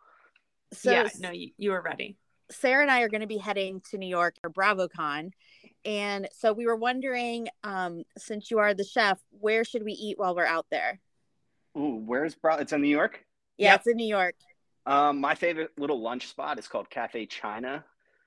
So, 0.73 0.91
yeah, 0.91 1.09
no, 1.19 1.31
you, 1.31 1.51
you 1.57 1.71
were 1.71 1.81
ready. 1.81 2.17
Sarah 2.49 2.81
and 2.81 2.91
I 2.91 3.01
are 3.01 3.09
going 3.09 3.21
to 3.21 3.27
be 3.27 3.37
heading 3.37 3.81
to 3.91 3.97
New 3.97 4.07
York 4.07 4.35
for 4.41 4.49
BravoCon. 4.49 5.31
And 5.83 6.29
so 6.31 6.53
we 6.53 6.65
were 6.65 6.75
wondering, 6.75 7.49
um, 7.63 8.03
since 8.17 8.49
you 8.49 8.59
are 8.59 8.73
the 8.73 8.85
chef, 8.85 9.19
where 9.31 9.65
should 9.65 9.83
we 9.83 9.93
eat 9.93 10.17
while 10.17 10.35
we're 10.35 10.45
out 10.45 10.65
there? 10.71 10.99
Ooh, 11.77 12.01
where's 12.05 12.35
bro? 12.35 12.55
It's 12.55 12.73
in 12.73 12.81
New 12.81 12.87
York. 12.89 13.23
Yeah, 13.57 13.71
Yep. 13.71 13.79
it's 13.79 13.87
in 13.87 13.97
New 13.97 14.07
York. 14.07 14.35
Um, 14.85 15.19
my 15.19 15.35
favorite 15.35 15.71
little 15.77 16.01
lunch 16.01 16.27
spot 16.27 16.59
is 16.59 16.67
called 16.67 16.89
Cafe 16.89 17.25
China. 17.27 17.83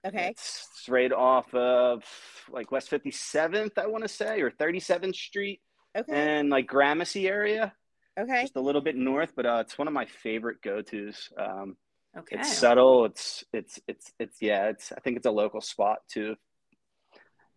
Okay. 0.07 0.29
It's, 0.29 0.69
it's 0.79 0.89
right 0.89 1.13
off 1.13 1.53
of 1.55 2.05
like 2.51 2.71
West 2.71 2.91
57th, 2.91 3.79
I 3.79 3.87
want 3.87 4.03
to 4.05 4.09
say, 4.09 4.41
or 4.41 4.51
37th 4.51 5.15
Street, 5.15 5.61
Okay. 5.97 6.13
and 6.13 6.49
like 6.51 6.67
Gramercy 6.67 7.29
area, 7.29 7.73
Okay. 8.19 8.43
just 8.43 8.57
a 8.57 8.61
little 8.61 8.81
bit 8.81 8.97
north. 8.97 9.33
But 9.35 9.47
uh, 9.47 9.59
it's 9.67 9.77
one 9.79 9.89
of 9.89 9.95
my 9.95 10.07
favorite 10.07 10.63
go-tos. 10.63 11.31
Um, 11.37 11.77
Okay. 12.19 12.39
It's 12.41 12.57
subtle. 12.59 13.05
It's 13.05 13.45
it's 13.53 13.79
it's 13.87 14.13
it's 14.19 14.43
yeah. 14.43 14.67
It's 14.71 14.91
I 14.91 14.99
think 14.99 15.17
it's 15.17 15.27
a 15.27 15.31
local 15.31 15.61
spot 15.61 15.99
too. 16.09 16.35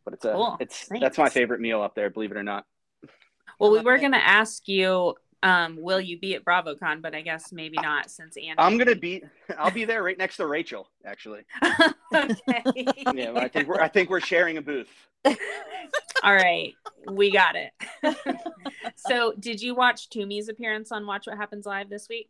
But 0.05 0.13
it's 0.13 0.25
a 0.25 0.31
Cool. 0.33 0.57
it's 0.59 0.83
Thanks. 0.87 1.01
that's 1.01 1.17
my 1.17 1.29
favorite 1.29 1.59
meal 1.59 1.81
up 1.81 1.95
there. 1.95 2.11
Believe 2.11 2.29
it 2.29 2.37
or 2.37 2.43
not. 2.43 2.65
well, 3.59 3.71
we 3.71 3.81
were 3.81 3.97
going 3.97 4.11
to 4.11 4.23
ask 4.23 4.67
you, 4.67 5.15
um, 5.43 5.77
will 5.79 6.01
you 6.01 6.17
be 6.17 6.33
at 6.35 6.43
BravoCon? 6.43 7.01
But 7.01 7.13
I 7.13 7.21
guess 7.21 7.51
maybe 7.51 7.77
not 7.81 8.09
since 8.09 8.37
Andy. 8.37 8.55
I'm 8.57 8.77
gonna 8.77 8.95
be. 8.95 9.21
I'll 9.57 9.71
be 9.71 9.85
there 9.85 10.01
right 10.01 10.17
next 10.17 10.37
to 10.37 10.47
Rachel. 10.47 10.89
Actually. 11.05 11.41
okay. 12.15 12.63
Yeah. 13.13 13.33
I 13.35 13.49
think 13.49 13.67
we're 13.67 13.81
I 13.81 13.89
think 13.89 14.09
we're 14.09 14.21
sharing 14.21 14.57
a 14.57 14.61
booth. 14.61 14.89
All 16.23 16.33
right, 16.33 16.73
we 17.11 17.31
got 17.31 17.55
it. 17.55 17.71
so, 18.95 19.33
did 19.39 19.61
you 19.61 19.75
watch 19.75 20.09
Tumi's 20.09 20.49
appearance 20.49 20.91
on 20.91 21.05
Watch 21.05 21.27
What 21.27 21.37
Happens 21.37 21.65
Live 21.65 21.89
this 21.89 22.07
week? 22.09 22.29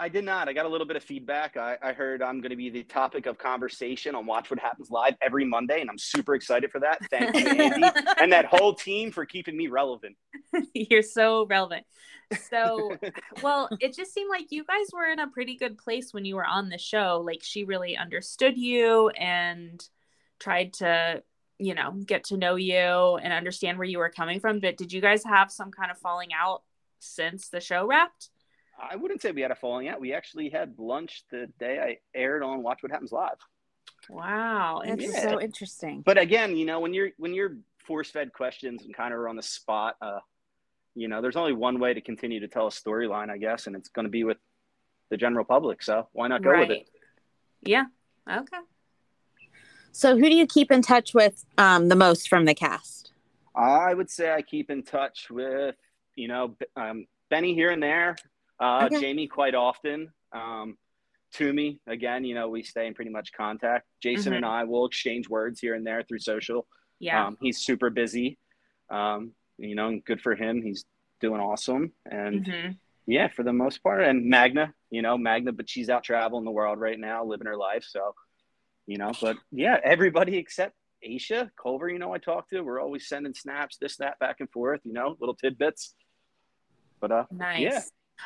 I 0.00 0.08
did 0.08 0.24
not. 0.24 0.48
I 0.48 0.52
got 0.52 0.64
a 0.64 0.68
little 0.68 0.86
bit 0.86 0.96
of 0.96 1.02
feedback. 1.02 1.56
I, 1.56 1.76
I 1.82 1.92
heard 1.92 2.22
I'm 2.22 2.40
going 2.40 2.50
to 2.50 2.56
be 2.56 2.70
the 2.70 2.84
topic 2.84 3.26
of 3.26 3.36
conversation 3.36 4.14
on 4.14 4.26
Watch 4.26 4.48
What 4.48 4.60
Happens 4.60 4.90
Live 4.90 5.14
every 5.20 5.44
Monday, 5.44 5.80
and 5.80 5.90
I'm 5.90 5.98
super 5.98 6.36
excited 6.36 6.70
for 6.70 6.78
that. 6.80 7.00
Thank 7.10 7.36
you, 7.36 7.46
Andy, 7.46 7.88
and 8.20 8.32
that 8.32 8.44
whole 8.44 8.74
team 8.74 9.10
for 9.10 9.26
keeping 9.26 9.56
me 9.56 9.66
relevant. 9.66 10.16
You're 10.72 11.02
so 11.02 11.46
relevant. 11.46 11.84
So, 12.48 12.96
well, 13.42 13.68
it 13.80 13.94
just 13.94 14.14
seemed 14.14 14.30
like 14.30 14.52
you 14.52 14.64
guys 14.64 14.86
were 14.92 15.10
in 15.10 15.18
a 15.18 15.26
pretty 15.26 15.56
good 15.56 15.76
place 15.76 16.14
when 16.14 16.24
you 16.24 16.36
were 16.36 16.46
on 16.46 16.68
the 16.68 16.78
show. 16.78 17.22
Like, 17.24 17.42
she 17.42 17.64
really 17.64 17.96
understood 17.96 18.56
you 18.56 19.08
and 19.10 19.82
tried 20.38 20.74
to, 20.74 21.24
you 21.58 21.74
know, 21.74 21.90
get 21.90 22.24
to 22.24 22.36
know 22.36 22.54
you 22.54 22.76
and 22.76 23.32
understand 23.32 23.78
where 23.78 23.88
you 23.88 23.98
were 23.98 24.10
coming 24.10 24.38
from. 24.38 24.60
But 24.60 24.76
did 24.76 24.92
you 24.92 25.00
guys 25.00 25.24
have 25.24 25.50
some 25.50 25.72
kind 25.72 25.90
of 25.90 25.98
falling 25.98 26.30
out 26.32 26.62
since 27.00 27.48
the 27.48 27.60
show 27.60 27.84
wrapped? 27.84 28.28
I 28.78 28.96
wouldn't 28.96 29.20
say 29.20 29.32
we 29.32 29.40
had 29.40 29.50
a 29.50 29.56
falling 29.56 29.88
out. 29.88 30.00
We 30.00 30.12
actually 30.14 30.50
had 30.50 30.74
lunch 30.78 31.24
the 31.30 31.48
day 31.58 31.78
I 31.80 31.98
aired 32.18 32.42
on 32.42 32.62
Watch 32.62 32.82
What 32.82 32.92
Happens 32.92 33.12
Live. 33.12 33.38
Wow, 34.08 34.82
That's 34.84 35.02
Yeah. 35.02 35.30
so 35.30 35.40
interesting. 35.40 36.02
But 36.02 36.18
again, 36.18 36.56
you 36.56 36.64
know, 36.64 36.80
when 36.80 36.94
you're 36.94 37.10
when 37.18 37.34
you're 37.34 37.56
force 37.84 38.10
fed 38.10 38.32
questions 38.32 38.84
and 38.84 38.94
kind 38.94 39.12
of 39.12 39.18
are 39.20 39.28
on 39.28 39.36
the 39.36 39.42
spot, 39.42 39.96
uh, 40.00 40.20
you 40.94 41.08
know, 41.08 41.20
there's 41.20 41.36
only 41.36 41.52
one 41.52 41.78
way 41.80 41.94
to 41.94 42.00
continue 42.00 42.40
to 42.40 42.48
tell 42.48 42.66
a 42.66 42.70
storyline, 42.70 43.30
I 43.30 43.38
guess, 43.38 43.66
and 43.66 43.74
it's 43.74 43.88
going 43.88 44.04
to 44.04 44.10
be 44.10 44.24
with 44.24 44.38
the 45.10 45.16
general 45.16 45.44
public. 45.44 45.82
So 45.82 46.08
why 46.12 46.28
not 46.28 46.42
go 46.42 46.58
with 46.58 46.70
it? 46.70 46.88
Yeah. 47.62 47.84
Okay. 48.30 48.58
So, 49.92 50.16
who 50.16 50.28
do 50.28 50.36
you 50.36 50.46
keep 50.46 50.70
in 50.70 50.82
touch 50.82 51.12
with 51.14 51.44
um, 51.56 51.88
the 51.88 51.96
most 51.96 52.28
from 52.28 52.44
the 52.44 52.54
cast? 52.54 53.12
I 53.54 53.92
would 53.94 54.10
say 54.10 54.30
I 54.32 54.42
keep 54.42 54.70
in 54.70 54.82
touch 54.84 55.28
with, 55.30 55.74
you 56.14 56.28
know, 56.28 56.56
um, 56.76 57.06
Benny 57.30 57.54
here 57.54 57.70
and 57.70 57.82
there, 57.82 58.16
uh, 58.60 58.86
Okay. 58.86 59.00
Jamie 59.00 59.28
quite 59.28 59.54
often. 59.54 60.12
Um, 60.32 60.76
Tumi, 61.34 61.78
again, 61.86 62.24
you 62.24 62.34
know, 62.34 62.48
we 62.48 62.62
stay 62.62 62.86
in 62.86 62.94
pretty 62.94 63.10
much 63.10 63.32
contact. 63.32 63.86
Jason 64.02 64.32
Mhm. 64.32 64.36
and 64.36 64.46
I 64.46 64.64
will 64.64 64.86
exchange 64.86 65.28
words 65.28 65.60
here 65.60 65.74
and 65.74 65.86
there 65.86 66.02
through 66.02 66.20
social. 66.20 66.66
Yeah. 66.98 67.26
Um, 67.26 67.36
he's 67.40 67.58
super 67.58 67.90
busy. 67.90 68.38
Um, 68.90 69.34
you 69.58 69.74
know, 69.74 70.00
good 70.04 70.20
for 70.20 70.34
him. 70.34 70.62
He's 70.62 70.84
doing 71.20 71.40
awesome. 71.40 71.92
And 72.10 72.46
hmm 72.46 72.70
yeah, 73.06 73.28
for 73.28 73.42
the 73.42 73.54
most 73.54 73.82
part. 73.82 74.02
And 74.02 74.26
Magda, 74.26 74.74
you 74.90 75.00
know, 75.00 75.16
Magda, 75.16 75.50
but 75.52 75.68
she's 75.70 75.88
out 75.88 76.04
traveling 76.04 76.44
the 76.44 76.50
world 76.50 76.78
right 76.78 76.98
now, 76.98 77.24
living 77.24 77.46
her 77.46 77.56
life. 77.56 77.82
So, 77.82 78.14
you 78.86 78.98
know, 78.98 79.12
but 79.20 79.38
yeah, 79.50 79.78
everybody 79.82 80.36
except 80.36 80.74
Aesha, 81.02 81.50
Culver, 81.56 81.88
you 81.88 81.98
know, 81.98 82.12
I 82.12 82.18
talk 82.18 82.50
to, 82.50 82.60
we're 82.60 82.80
always 82.80 83.08
sending 83.08 83.32
snaps, 83.32 83.78
this, 83.78 83.96
that, 83.96 84.18
back 84.18 84.40
and 84.40 84.50
forth, 84.50 84.80
you 84.84 84.92
know, 84.92 85.16
little 85.20 85.34
tidbits. 85.34 85.94
But 87.00 87.12
uh, 87.12 87.24
Nice. 87.30 87.60
Yeah. 87.62 87.80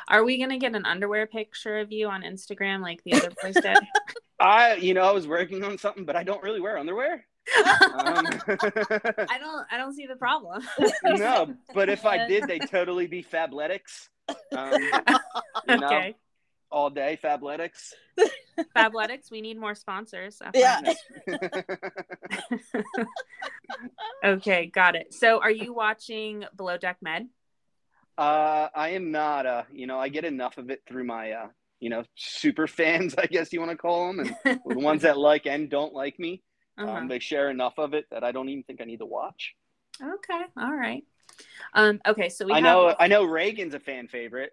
Are 0.07 0.23
we 0.23 0.39
gonna 0.39 0.57
get 0.57 0.75
an 0.75 0.85
underwear 0.85 1.27
picture 1.27 1.79
of 1.79 1.91
you 1.91 2.07
on 2.07 2.23
Instagram 2.23 2.81
like 2.81 3.03
the 3.03 3.13
other 3.13 3.31
boys 3.41 3.55
did? 3.55 3.77
I, 4.39 4.75
you 4.75 4.93
know, 4.93 5.03
I 5.03 5.11
was 5.11 5.27
working 5.27 5.63
on 5.63 5.77
something, 5.77 6.05
but 6.05 6.15
I 6.15 6.23
don't 6.23 6.43
really 6.43 6.59
wear 6.59 6.77
underwear. 6.77 7.13
Um, 7.13 7.21
I 8.47 9.37
don't. 9.39 9.65
I 9.71 9.77
don't 9.77 9.93
see 9.93 10.05
the 10.05 10.15
problem. 10.17 10.63
no, 11.03 11.53
but 11.73 11.89
if 11.89 12.05
I 12.05 12.27
did, 12.27 12.45
they'd 12.45 12.67
totally 12.69 13.07
be 13.07 13.23
Fabletics. 13.23 14.09
Um, 14.51 14.81
you 15.67 15.77
know, 15.77 15.87
okay. 15.87 16.15
all 16.71 16.89
day 16.89 17.19
Fabletics. 17.21 17.93
Fabletics. 18.75 19.31
We 19.31 19.41
need 19.41 19.59
more 19.59 19.75
sponsors. 19.75 20.41
Yeah. 20.53 20.81
okay, 24.23 24.67
got 24.67 24.95
it. 24.95 25.13
So, 25.13 25.41
are 25.41 25.51
you 25.51 25.73
watching 25.73 26.45
Below 26.55 26.77
Deck 26.77 26.97
Med? 27.01 27.27
Uh, 28.17 28.67
I 28.75 28.89
am 28.89 29.11
not. 29.11 29.45
Uh, 29.45 29.63
you 29.71 29.87
know, 29.87 29.99
I 29.99 30.09
get 30.09 30.25
enough 30.25 30.57
of 30.57 30.69
it 30.69 30.83
through 30.87 31.03
my, 31.03 31.31
uh, 31.31 31.47
you 31.79 31.89
know, 31.89 32.03
super 32.15 32.67
fans, 32.67 33.15
I 33.17 33.25
guess 33.25 33.51
you 33.51 33.59
want 33.59 33.71
to 33.71 33.77
call 33.77 34.07
them, 34.13 34.19
and 34.45 34.59
the 34.65 34.79
ones 34.79 35.01
that 35.01 35.17
like 35.31 35.45
and 35.45 35.69
don't 35.69 35.93
like 35.93 36.19
me. 36.19 36.43
Uh-huh. 36.77 36.91
Um, 36.91 37.07
they 37.07 37.19
share 37.19 37.49
enough 37.49 37.77
of 37.77 37.93
it 37.93 38.05
that 38.11 38.23
I 38.23 38.31
don't 38.31 38.49
even 38.49 38.63
think 38.63 38.81
I 38.81 38.85
need 38.85 38.99
to 38.99 39.05
watch. 39.05 39.55
okay. 40.01 40.41
All 40.57 40.73
right. 40.73 41.03
Um. 41.73 41.99
Okay. 42.07 42.29
So 42.29 42.45
we 42.45 42.53
I 42.53 42.59
know. 42.59 42.95
I 42.99 43.07
know. 43.07 43.25
Raygan's 43.25 43.73
a 43.73 43.79
fan 43.79 44.07
favorite. 44.07 44.51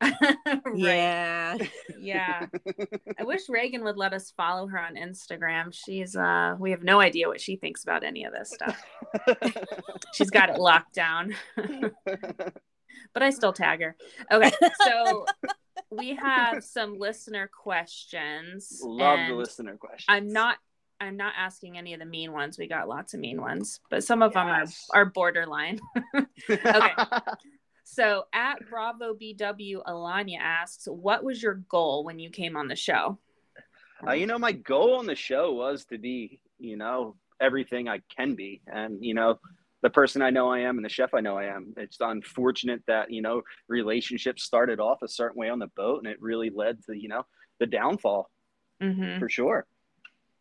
Yeah. 0.74 1.56
Yeah. 1.98 2.46
I 3.18 3.24
wish 3.24 3.42
Reagan 3.48 3.84
would 3.84 3.96
let 3.96 4.12
us 4.12 4.32
follow 4.36 4.66
her 4.66 4.78
on 4.78 4.96
Instagram. 4.96 5.72
She's 5.72 6.16
uh 6.16 6.56
we 6.58 6.70
have 6.70 6.82
no 6.82 7.00
idea 7.00 7.28
what 7.28 7.40
she 7.40 7.56
thinks 7.56 7.84
about 7.84 8.02
any 8.02 8.24
of 8.24 8.32
this 8.32 8.50
stuff. 8.50 8.82
She's 10.14 10.30
got 10.30 10.50
it 10.50 10.58
locked 10.58 10.94
down. 10.94 11.34
but 13.14 13.22
I 13.22 13.30
still 13.30 13.52
tag 13.52 13.80
her. 13.80 13.96
Okay. 14.30 14.52
So 14.84 15.26
we 15.90 16.14
have 16.14 16.64
some 16.64 16.98
listener 16.98 17.48
questions. 17.48 18.80
Love 18.82 19.20
the 19.28 19.34
listener 19.34 19.76
question. 19.76 20.06
I'm 20.08 20.32
not 20.32 20.56
I'm 21.00 21.16
not 21.16 21.34
asking 21.36 21.76
any 21.78 21.94
of 21.94 21.98
the 21.98 22.06
mean 22.06 22.32
ones. 22.32 22.58
We 22.58 22.68
got 22.68 22.88
lots 22.88 23.12
of 23.12 23.18
mean 23.20 23.40
ones, 23.40 23.80
but 23.90 24.04
some 24.04 24.22
of 24.22 24.32
Yes. 24.34 24.36
them 24.36 24.48
are, 24.94 25.00
are 25.02 25.06
borderline. 25.06 25.80
okay. 26.50 26.92
So 27.84 28.24
at 28.32 28.56
Bravo 28.70 29.12
BW, 29.12 29.82
Alanya 29.84 30.38
asks, 30.40 30.86
"What 30.86 31.24
was 31.24 31.42
your 31.42 31.54
goal 31.68 32.04
when 32.04 32.18
you 32.18 32.30
came 32.30 32.56
on 32.56 32.68
the 32.68 32.76
show?" 32.76 33.18
Uh, 34.06 34.12
you 34.12 34.26
know, 34.26 34.38
my 34.38 34.52
goal 34.52 34.94
on 34.94 35.04
the 35.04 35.14
show 35.14 35.52
was 35.52 35.84
to 35.86 35.98
be, 35.98 36.40
you 36.58 36.76
know, 36.76 37.16
everything 37.40 37.88
I 37.88 38.00
can 38.08 38.34
be, 38.34 38.62
and 38.66 39.04
you 39.04 39.14
know, 39.14 39.38
the 39.82 39.90
person 39.90 40.22
I 40.22 40.30
know 40.30 40.50
I 40.50 40.60
am 40.60 40.76
and 40.78 40.84
the 40.84 40.88
chef 40.88 41.12
I 41.14 41.20
know 41.20 41.36
I 41.36 41.44
am. 41.46 41.74
It's 41.76 41.98
unfortunate 42.00 42.82
that 42.86 43.10
you 43.12 43.22
know 43.22 43.42
relationships 43.68 44.44
started 44.44 44.80
off 44.80 45.02
a 45.02 45.08
certain 45.08 45.38
way 45.38 45.50
on 45.50 45.58
the 45.58 45.70
boat, 45.76 45.98
and 46.02 46.06
it 46.12 46.20
really 46.20 46.50
led 46.50 46.82
to 46.84 46.96
you 46.96 47.08
know 47.08 47.26
the 47.60 47.66
downfall 47.66 48.30
Mhm. 48.80 49.18
for 49.18 49.28
sure. 49.28 49.66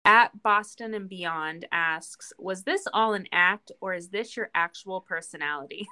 At 0.04 0.42
Boston 0.42 0.94
and 0.94 1.08
Beyond 1.08 1.68
asks, 1.72 2.34
"Was 2.40 2.64
this 2.64 2.88
all 2.94 3.14
an 3.14 3.28
act, 3.32 3.72
or 3.82 3.94
is 3.94 4.10
this 4.10 4.36
your 4.36 4.50
actual 4.56 5.02
personality?" 5.02 5.88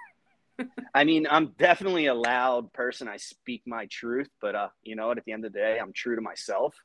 I 0.93 1.03
mean, 1.03 1.27
I'm 1.29 1.53
definitely 1.59 2.07
a 2.07 2.13
loud 2.15 2.73
person. 2.73 3.07
I 3.07 3.17
speak 3.17 3.63
my 3.67 3.85
truth, 3.91 4.29
but 4.41 4.55
uh, 4.55 4.69
you 4.83 4.95
know 4.95 5.07
what? 5.07 5.17
At 5.19 5.25
the 5.25 5.31
end 5.31 5.45
of 5.45 5.53
the 5.53 5.59
day, 5.59 5.79
I'm 5.79 5.93
true 5.93 6.15
to 6.15 6.21
myself. 6.21 6.75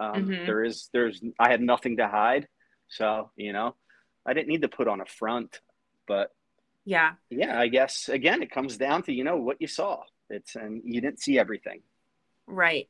Um, 0.00 0.24
Mhm. 0.26 0.46
There 0.46 0.64
is, 0.64 0.88
there's, 0.92 1.22
I 1.38 1.50
had 1.50 1.60
nothing 1.60 1.98
to 1.98 2.08
hide, 2.08 2.48
so 2.88 3.30
you 3.36 3.52
know, 3.52 3.76
I 4.26 4.32
didn't 4.34 4.48
need 4.48 4.62
to 4.62 4.68
put 4.68 4.88
on 4.88 5.00
a 5.00 5.06
front. 5.06 5.60
But 6.12 6.30
yeah, 6.84 7.12
yeah, 7.30 7.58
I 7.58 7.68
guess 7.68 8.10
again, 8.10 8.42
it 8.42 8.50
comes 8.50 8.76
down 8.76 9.02
to 9.04 9.12
you 9.14 9.24
know 9.24 9.38
what 9.38 9.62
you 9.62 9.66
saw. 9.66 10.02
It's 10.28 10.56
and 10.56 10.82
you 10.84 11.00
didn't 11.00 11.20
see 11.20 11.38
everything. 11.38 11.80
right. 12.46 12.86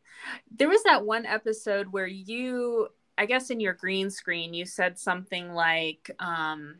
There 0.50 0.68
was 0.68 0.82
that 0.82 1.06
one 1.06 1.24
episode 1.24 1.86
where 1.92 2.08
you, 2.08 2.88
I 3.16 3.26
guess, 3.26 3.50
in 3.50 3.60
your 3.60 3.74
green 3.74 4.10
screen, 4.10 4.54
you 4.54 4.66
said 4.66 4.98
something 4.98 5.52
like, 5.52 6.10
um, 6.18 6.78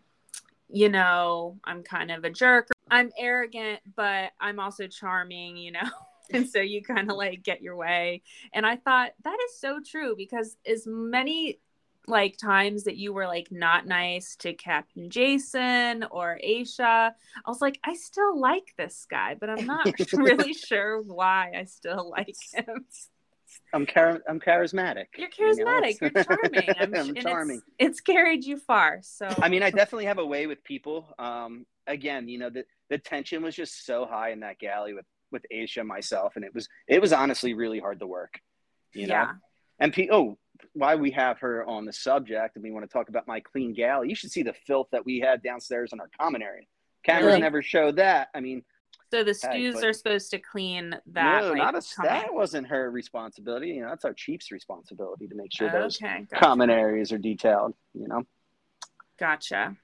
"You 0.69 0.89
know, 0.89 1.61
I'm 1.63 1.85
kind 1.85 2.11
of 2.11 2.25
a 2.25 2.31
jerk. 2.31 2.67
I'm 2.91 3.13
arrogant, 3.17 3.83
but 3.95 4.33
I'm 4.41 4.59
also 4.59 4.89
charming." 4.89 5.57
You 5.57 5.73
know. 5.73 5.91
and 6.33 6.49
so 6.49 6.61
you 6.61 6.83
kind 6.83 7.09
of 7.11 7.17
like 7.17 7.43
get 7.43 7.61
your 7.61 7.77
way 7.77 8.23
and 8.55 8.65
i 8.65 8.77
thought 8.77 9.11
that 9.25 9.37
is 9.47 9.61
so 9.61 9.81
true 9.85 10.15
because 10.17 10.57
as 10.65 10.87
many 10.87 11.59
like 12.07 12.37
times 12.37 12.85
that 12.85 12.97
you 12.97 13.13
were 13.13 13.27
like 13.27 13.49
not 13.51 13.87
nice 13.87 14.37
to 14.37 14.53
captain 14.53 15.09
jason 15.11 16.05
or 16.11 16.39
aesha 16.45 17.13
i 17.13 17.49
was 17.51 17.61
like 17.61 17.79
i 17.85 17.95
still 17.95 18.39
like 18.39 18.75
this 18.77 19.07
guy 19.11 19.37
but 19.39 19.49
i'm 19.49 19.67
not 19.67 19.87
really 20.13 20.53
sure 20.53 21.01
why 21.01 21.53
i 21.57 21.65
still 21.65 22.11
like 22.11 22.37
him 22.53 22.85
I'm 23.75 23.87
char- 23.87 24.23
I'm 24.29 24.39
charismatic. 24.41 25.07
you're 25.17 25.29
you 25.39 25.65
know? 25.65 25.81
charismatic 25.81 26.01
you're 26.01 26.25
charming 26.25 26.75
I'm, 26.79 26.95
I'm 26.95 27.15
charming. 27.15 27.63
It's, 27.79 27.99
it's 27.99 28.01
carried 28.01 28.45
you 28.45 28.59
far 28.59 29.01
so 29.03 29.29
I 29.41 29.49
mean, 29.49 29.63
I 29.63 29.71
definitely 29.71 30.07
have 30.07 30.19
a 30.19 30.27
way 30.27 30.47
with 30.47 30.63
people. 30.65 31.15
Um, 31.19 31.67
again, 31.87 32.29
you 32.29 32.39
know, 32.39 32.51
the, 32.51 32.65
the 32.91 32.99
tension 32.99 33.43
was 33.43 33.55
just 33.55 33.87
so 33.87 34.07
high 34.07 34.31
in 34.31 34.41
that 34.41 34.59
galley 34.59 34.95
with, 34.95 35.07
with 35.31 35.43
and 35.51 35.89
myself. 35.89 36.37
And 36.37 36.45
it 36.45 36.55
was, 36.55 36.69
it 36.89 37.01
was 37.01 37.13
honestly 37.13 37.55
really 37.55 37.79
hard 37.79 38.01
to 38.01 38.07
work, 38.07 38.41
you 38.95 39.07
know? 39.07 39.15
yeah 39.15 39.33
And 39.79 39.93
pe- 39.93 40.09
oh, 40.11 40.39
why 40.75 40.95
we 40.95 41.11
have 41.13 41.39
her 41.41 41.65
on 41.67 41.85
the 41.85 41.93
subject 41.93 42.57
and 42.57 42.63
we 42.65 42.71
want 42.71 42.89
to 42.89 42.93
talk 42.93 43.09
about 43.09 43.27
my 43.27 43.41
clean 43.41 43.73
galley. 43.73 44.09
You 44.09 44.15
should 44.15 44.31
see 44.31 44.43
the 44.43 44.53
filth 44.53 44.89
that 44.93 45.05
we 45.05 45.21
had 45.21 45.43
downstairs 45.43 45.93
in 45.93 46.01
our 46.01 46.09
common 46.21 46.43
area. 46.43 46.65
Cameras 47.05 47.27
Really? 47.27 47.41
never 47.41 47.63
showed 47.63 47.97
that. 47.97 48.29
I 48.35 48.41
mean, 48.41 48.63
so 49.11 49.23
the 49.25 49.31
Hey, 49.33 49.35
stews 49.35 49.75
but- 49.75 49.85
are 49.85 49.93
supposed 49.93 50.31
to 50.31 50.39
clean 50.39 50.97
that 51.07 51.43
no, 51.43 51.49
like, 51.51 51.59
not 51.59 51.75
a, 51.75 51.83
common- 51.95 52.13
that 52.13 52.33
wasn't 52.35 52.67
her 52.69 52.91
responsibility. 52.91 53.69
You 53.69 53.83
know, 53.83 53.89
that's 53.91 54.05
our 54.05 54.15
chief's 54.15 54.51
responsibility 54.51 55.27
to 55.29 55.35
make 55.35 55.53
sure 55.53 55.71
those 55.71 55.99
gotcha. 55.99 56.27
common 56.35 56.71
areas 56.71 57.13
are 57.13 57.19
detailed, 57.19 57.75
you 57.95 58.09
know? 58.09 58.25
gotcha 59.19 59.77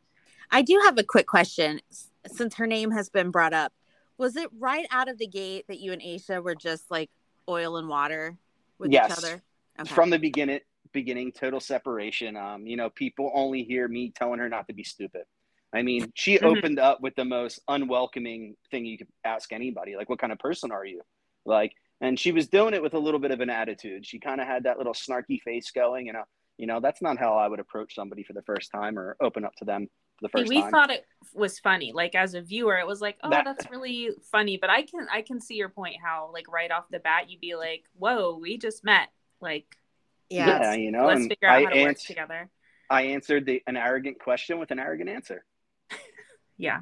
I 0.51 0.63
do 0.63 0.81
have 0.87 0.97
a 0.97 1.05
quick 1.05 1.27
question 1.27 1.81
since 2.27 2.55
her 2.55 2.67
name 2.67 2.91
has 2.93 3.11
been 3.11 3.31
brought 3.31 3.53
up. 3.53 3.73
Was 4.17 4.35
it 4.35 4.49
right 4.59 4.87
out 4.91 5.09
of 5.09 5.19
the 5.19 5.27
gate 5.27 5.67
that 5.69 5.79
you 5.79 5.93
and 5.93 6.01
Aesha 6.01 6.43
were 6.43 6.55
just 6.55 6.91
like 6.91 7.11
oil 7.49 7.77
and 7.77 7.87
water 7.87 8.39
with 8.79 8.91
Yes. 8.91 9.13
each 9.13 9.19
other? 9.19 9.43
Okay. 9.81 9.95
from 9.95 10.09
the 10.11 10.19
beginning 10.19 10.59
beginning 10.93 11.33
total 11.33 11.61
separation 11.61 12.37
um 12.37 12.67
you 12.67 12.77
know 12.77 12.91
people 12.91 13.31
only 13.35 13.63
hear 13.65 13.89
me 13.89 14.11
telling 14.15 14.39
her 14.39 14.49
not 14.49 14.67
to 14.67 14.75
be 14.75 14.85
stupid 14.85 15.23
i 15.75 15.83
mean 15.83 16.11
she 16.15 16.39
Mhm. 16.39 16.57
opened 16.57 16.79
up 16.79 17.01
with 17.01 17.15
the 17.17 17.25
most 17.25 17.61
unwelcoming 17.69 18.57
thing 18.71 18.85
you 18.85 18.99
could 18.99 19.09
ask 19.25 19.53
anybody 19.53 19.97
like 19.97 20.09
what 20.09 20.19
kind 20.19 20.33
of 20.33 20.39
person 20.39 20.71
are 20.73 20.85
you 20.85 21.01
like 21.45 21.73
and 22.01 22.19
she 22.19 22.31
was 22.31 22.47
doing 22.49 22.75
it 22.75 22.83
with 22.83 22.95
a 22.95 22.99
little 22.99 23.19
bit 23.19 23.33
of 23.33 23.41
an 23.41 23.51
attitude. 23.51 24.07
She 24.07 24.21
kind 24.21 24.41
of 24.41 24.47
had 24.47 24.63
that 24.63 24.79
little 24.79 24.93
snarky 24.93 25.41
face 25.43 25.73
going, 25.73 26.09
and 26.09 26.17
uh, 26.17 26.23
you 26.57 26.69
know, 26.69 26.79
that's 26.79 27.03
not 27.03 27.19
how 27.19 27.37
I 27.37 27.49
would 27.49 27.59
approach 27.59 27.97
somebody 27.97 28.23
for 28.23 28.35
the 28.35 28.43
first 28.43 28.71
time 28.71 28.97
or 28.97 29.17
open 29.21 29.45
up 29.45 29.57
to 29.57 29.65
them 29.65 29.89
for 30.21 30.23
the 30.23 30.29
first 30.29 30.49
we 30.49 30.61
time. 30.63 30.71
thought 30.71 30.91
it 30.91 31.05
was 31.35 31.59
funny. 31.59 31.91
Like 31.91 32.15
as 32.15 32.35
a 32.35 32.41
viewer, 32.41 32.79
it 32.79 32.87
was 32.87 33.01
like, 33.01 33.17
oh, 33.25 33.31
That- 33.31 33.45
that's 33.45 33.69
really 33.69 34.11
funny. 34.31 34.59
But 34.59 34.71
I 34.71 34.83
can 34.83 35.09
I 35.13 35.23
can 35.23 35.41
see 35.41 35.57
your 35.57 35.71
point. 35.71 35.97
How 36.01 36.31
like 36.33 36.47
right 36.47 36.71
off 36.71 36.85
the 36.89 37.01
bat, 37.01 37.31
you'd 37.31 37.41
be 37.41 37.57
like, 37.57 37.83
whoa, 37.95 38.39
we 38.41 38.59
just 38.59 38.85
met. 38.85 39.09
Like 39.41 39.67
Yeah. 40.31 40.61
yeah, 40.61 40.75
you 40.75 40.91
know, 40.91 41.07
let's 41.07 41.21
and 41.21 41.31
figure 41.31 41.49
out 41.49 41.57
I 41.57 41.65
how 41.65 41.71
to 41.71 41.83
work 41.85 41.99
together. 41.99 42.51
I 42.91 43.03
answered 43.03 43.47
the 43.47 43.63
an 43.67 43.77
arrogant 43.77 44.19
question 44.19 44.59
with 44.59 44.71
an 44.71 44.79
arrogant 44.79 45.11
answer. 45.11 45.45
Yeah. 46.61 46.81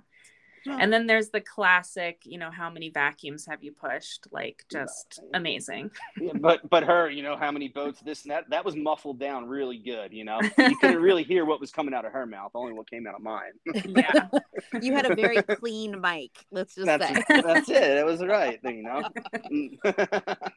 Yeah. 0.65 0.79
And 0.81 0.93
then 0.93 1.07
there's 1.07 1.29
the 1.29 1.41
classic, 1.41 2.23
you 2.25 2.39
know, 2.39 2.51
how 2.51 2.71
many 2.71 2.91
vacuums 2.91 3.47
have 3.47 3.63
you 3.63 3.73
pushed? 3.73 4.27
Like 4.33 4.65
just 4.71 5.21
amazing. 5.33 5.91
Yeah, 6.21 6.33
but 6.35 6.69
but 6.69 6.83
her, 6.83 7.09
you 7.09 7.23
know, 7.23 7.37
how 7.37 7.53
many 7.53 7.69
boats, 7.69 8.01
this 8.01 8.23
and 8.23 8.33
that, 8.33 8.51
that 8.51 8.65
was 8.65 8.75
muffled 8.75 9.21
down 9.21 9.47
really 9.47 9.79
good. 9.79 10.13
You 10.13 10.25
know, 10.25 10.41
you 10.59 10.77
couldn't 10.79 11.01
really 11.01 11.23
hear 11.23 11.45
what 11.45 11.61
was 11.61 11.71
coming 11.71 11.95
out 11.95 12.05
of 12.05 12.13
her 12.13 12.27
mouth, 12.27 12.51
only 12.55 12.73
what 12.73 12.91
came 12.91 13.07
out 13.07 13.15
of 13.15 13.23
mine. 13.23 13.53
Yeah. 13.87 14.29
You 14.81 14.95
had 14.95 15.09
a 15.09 15.15
very 15.15 15.43
clean 15.43 16.01
mic, 16.01 16.31
let's 16.51 16.75
just 16.75 16.87
That's 16.87 17.07
say. 17.07 17.23
that's 17.29 17.69
it. 17.69 17.95
That 17.95 18.07
was 18.07 18.21
right. 18.25 18.59
You 18.65 18.83
know. 18.83 19.03
Mm. 19.53 20.51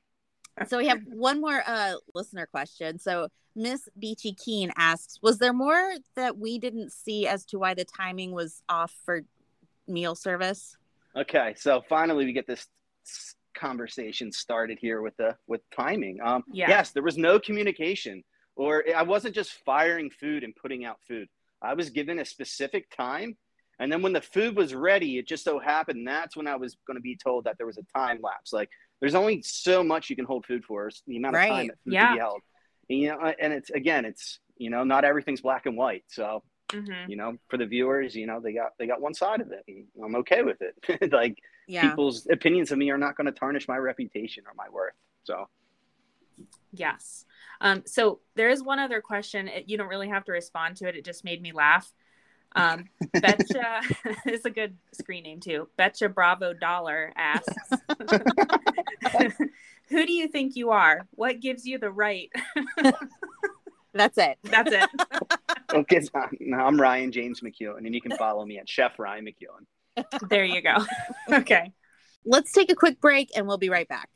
So 0.67 0.77
we 0.77 0.87
have 0.87 1.01
one 1.05 1.41
more 1.41 1.63
uh 1.65 1.93
listener 2.13 2.45
question. 2.45 2.99
So 2.99 3.29
Miss 3.55 3.87
Beachy 3.97 4.33
Keen 4.33 4.71
asks, 4.77 5.19
was 5.21 5.37
there 5.37 5.53
more 5.53 5.93
that 6.15 6.37
we 6.37 6.59
didn't 6.59 6.91
see 6.91 7.27
as 7.27 7.45
to 7.45 7.59
why 7.59 7.73
the 7.73 7.85
timing 7.85 8.31
was 8.31 8.61
off 8.69 8.93
for 9.05 9.21
meal 9.87 10.15
service? 10.15 10.75
okay, 11.15 11.53
so 11.57 11.81
finally 11.89 12.25
we 12.25 12.33
get 12.33 12.47
this 12.47 12.67
conversation 13.55 14.31
started 14.31 14.77
here 14.79 15.01
with 15.01 15.17
the 15.17 15.35
with 15.47 15.61
timing. 15.75 16.19
Um, 16.23 16.43
Yeah. 16.51 16.69
Yes, 16.69 16.91
there 16.91 17.03
was 17.03 17.17
no 17.17 17.39
communication, 17.39 18.23
or 18.55 18.83
I 18.95 19.03
wasn't 19.03 19.35
just 19.35 19.51
firing 19.65 20.09
food 20.09 20.43
and 20.43 20.55
putting 20.55 20.85
out 20.85 20.97
food. 21.07 21.27
I 21.61 21.73
was 21.73 21.89
given 21.89 22.19
a 22.19 22.25
specific 22.25 22.89
time, 22.95 23.35
and 23.79 23.91
then 23.91 24.01
when 24.01 24.13
the 24.13 24.21
food 24.21 24.55
was 24.55 24.73
ready, 24.73 25.17
it 25.17 25.27
just 25.27 25.43
so 25.43 25.59
happened 25.59 26.07
that's 26.07 26.37
when 26.37 26.47
I 26.47 26.55
was 26.55 26.77
going 26.87 26.95
to 26.95 27.01
be 27.01 27.17
told 27.17 27.45
that 27.45 27.57
there 27.57 27.67
was 27.67 27.77
a 27.77 27.97
time 27.97 28.19
lapse. 28.21 28.53
Like 28.53 28.69
there's 28.99 29.15
only 29.15 29.41
so 29.41 29.83
much 29.83 30.09
you 30.09 30.15
can 30.15 30.25
hold 30.25 30.45
food 30.45 30.63
for, 30.65 30.89
the 31.07 31.17
amount 31.17 31.35
of 31.35 31.39
Right. 31.39 31.49
time 31.49 31.67
that 31.67 31.77
food 31.85 31.93
Yeah. 31.93 32.07
can 32.07 32.13
be 32.15 32.19
held. 32.19 32.41
And, 32.89 32.99
you 32.99 33.07
know, 33.09 33.33
and 33.39 33.53
it's 33.53 33.69
again, 33.69 34.05
it's 34.05 34.39
you 34.57 34.69
know, 34.69 34.83
not 34.83 35.05
everything's 35.05 35.41
black 35.41 35.65
and 35.65 35.77
white. 35.77 36.03
So 36.07 36.43
hmm 36.71 36.91
you 37.07 37.15
know, 37.15 37.37
for 37.47 37.57
the 37.57 37.65
viewers, 37.65 38.15
you 38.15 38.27
know, 38.27 38.39
they 38.39 38.53
got 38.53 38.71
they 38.77 38.87
got 38.87 39.01
one 39.01 39.13
side 39.13 39.41
of 39.41 39.51
it. 39.51 39.63
And 39.67 39.85
I'm 40.03 40.15
okay 40.15 40.43
with 40.43 40.61
it. 40.61 41.11
like 41.11 41.37
Yeah. 41.67 41.89
people's 41.89 42.27
opinions 42.29 42.71
of 42.71 42.77
me 42.77 42.89
are 42.91 42.97
not 42.97 43.15
going 43.15 43.25
to 43.25 43.31
tarnish 43.31 43.67
my 43.67 43.77
reputation 43.77 44.43
or 44.47 44.53
my 44.55 44.69
worth. 44.69 44.93
So 45.23 45.47
Yes. 46.71 47.25
Um, 47.61 47.83
so 47.85 48.19
there 48.35 48.49
is 48.49 48.63
one 48.63 48.79
other 48.79 49.01
question. 49.01 49.47
It, 49.47 49.65
you 49.67 49.77
don't 49.77 49.87
really 49.87 50.09
have 50.09 50.23
to 50.25 50.31
respond 50.31 50.77
to 50.77 50.87
it. 50.87 50.95
It 50.95 51.03
just 51.03 51.23
made 51.25 51.41
me 51.41 51.51
laugh. 51.51 51.91
Um, 52.55 52.85
Betcha 53.13 53.81
is 54.25 54.45
a 54.45 54.49
good 54.49 54.75
screen 54.93 55.23
name 55.23 55.39
too. 55.39 55.67
Betcha 55.77 56.09
Bravo 56.09 56.53
Dollar 56.53 57.13
asks, 57.15 57.53
"Who 59.89 60.05
do 60.05 60.11
you 60.11 60.27
think 60.27 60.55
you 60.55 60.71
are? 60.71 61.07
What 61.11 61.39
gives 61.39 61.65
you 61.65 61.77
the 61.77 61.91
right?" 61.91 62.29
That's 63.93 64.17
it. 64.17 64.37
That's 64.43 64.71
it. 64.71 64.89
okay, 65.73 66.01
no, 66.39 66.57
I'm 66.57 66.79
Ryan 66.79 67.11
James 67.11 67.41
McKeown, 67.41 67.77
and 67.85 67.93
you 67.93 68.01
can 68.01 68.15
follow 68.17 68.45
me 68.45 68.59
at 68.59 68.69
Chef 68.69 68.99
Ryan 68.99 69.25
McKeown. 69.25 70.05
There 70.29 70.45
you 70.45 70.61
go. 70.61 70.77
okay. 71.31 71.73
Let's 72.25 72.51
take 72.51 72.71
a 72.71 72.75
quick 72.75 73.01
break 73.01 73.31
and 73.35 73.47
we'll 73.47 73.57
be 73.57 73.69
right 73.69 73.87
back. 73.87 74.09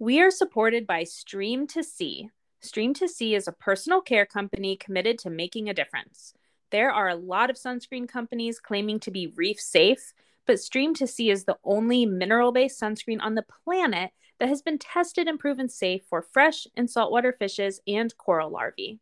We 0.00 0.22
are 0.22 0.30
supported 0.30 0.86
by 0.86 1.02
Stream2Sea. 1.02 2.30
Stream 2.60 2.94
to 2.94 3.06
See 3.06 3.34
is 3.34 3.46
a 3.46 3.52
personal 3.52 4.00
care 4.00 4.24
company 4.24 4.74
committed 4.74 5.18
to 5.18 5.28
making 5.28 5.68
a 5.68 5.74
difference. 5.74 6.32
There 6.70 6.90
are 6.90 7.10
a 7.10 7.14
lot 7.14 7.50
of 7.50 7.56
sunscreen 7.56 8.08
companies 8.08 8.60
claiming 8.60 9.00
to 9.00 9.10
be 9.10 9.34
reef 9.36 9.60
safe, 9.60 10.14
but 10.46 10.56
Stream2Sea 10.56 11.30
is 11.30 11.44
the 11.44 11.58
only 11.64 12.06
mineral 12.06 12.50
based 12.50 12.80
sunscreen 12.80 13.20
on 13.20 13.34
the 13.34 13.44
planet 13.62 14.12
that 14.38 14.48
has 14.48 14.62
been 14.62 14.78
tested 14.78 15.28
and 15.28 15.38
proven 15.38 15.68
safe 15.68 16.00
for 16.08 16.22
fresh 16.22 16.66
and 16.74 16.88
saltwater 16.88 17.34
fishes 17.38 17.78
and 17.86 18.16
coral 18.16 18.48
larvae. 18.48 19.00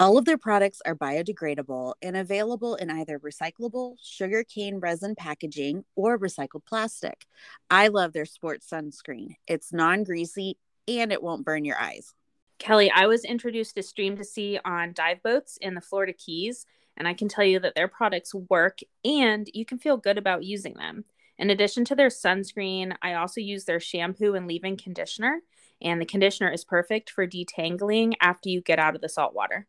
All 0.00 0.18
of 0.18 0.24
their 0.24 0.36
products 0.36 0.82
are 0.84 0.96
biodegradable 0.96 1.94
and 2.02 2.16
available 2.16 2.74
in 2.74 2.90
either 2.90 3.20
recyclable 3.20 3.94
sugarcane 4.02 4.80
resin 4.80 5.14
packaging 5.14 5.84
or 5.94 6.18
recycled 6.18 6.64
plastic. 6.66 7.26
I 7.70 7.86
love 7.86 8.12
their 8.12 8.24
sports 8.24 8.68
sunscreen. 8.68 9.36
It's 9.46 9.72
non 9.72 10.02
greasy 10.02 10.58
and 10.88 11.12
it 11.12 11.22
won't 11.22 11.44
burn 11.44 11.64
your 11.64 11.78
eyes. 11.78 12.12
Kelli, 12.58 12.90
I 12.92 13.06
was 13.06 13.24
introduced 13.24 13.76
to 13.76 13.82
Stream2Sea 13.82 14.58
on 14.64 14.94
dive 14.94 15.22
boats 15.22 15.58
in 15.60 15.74
the 15.74 15.80
Florida 15.80 16.12
Keys, 16.12 16.66
and 16.96 17.06
I 17.06 17.14
can 17.14 17.28
tell 17.28 17.44
you 17.44 17.60
that 17.60 17.76
their 17.76 17.88
products 17.88 18.34
work 18.34 18.80
and 19.04 19.48
you 19.54 19.64
can 19.64 19.78
feel 19.78 19.96
good 19.96 20.18
about 20.18 20.42
using 20.42 20.74
them. 20.74 21.04
In 21.38 21.50
addition 21.50 21.84
to 21.84 21.94
their 21.94 22.08
sunscreen, 22.08 22.96
I 23.00 23.14
also 23.14 23.40
use 23.40 23.64
their 23.64 23.80
shampoo 23.80 24.34
and 24.34 24.48
leave 24.48 24.64
in 24.64 24.76
conditioner, 24.76 25.42
and 25.80 26.00
the 26.00 26.06
conditioner 26.06 26.50
is 26.50 26.64
perfect 26.64 27.10
for 27.10 27.28
detangling 27.28 28.14
after 28.20 28.48
you 28.48 28.60
get 28.60 28.80
out 28.80 28.96
of 28.96 29.00
the 29.00 29.08
salt 29.08 29.34
water. 29.34 29.68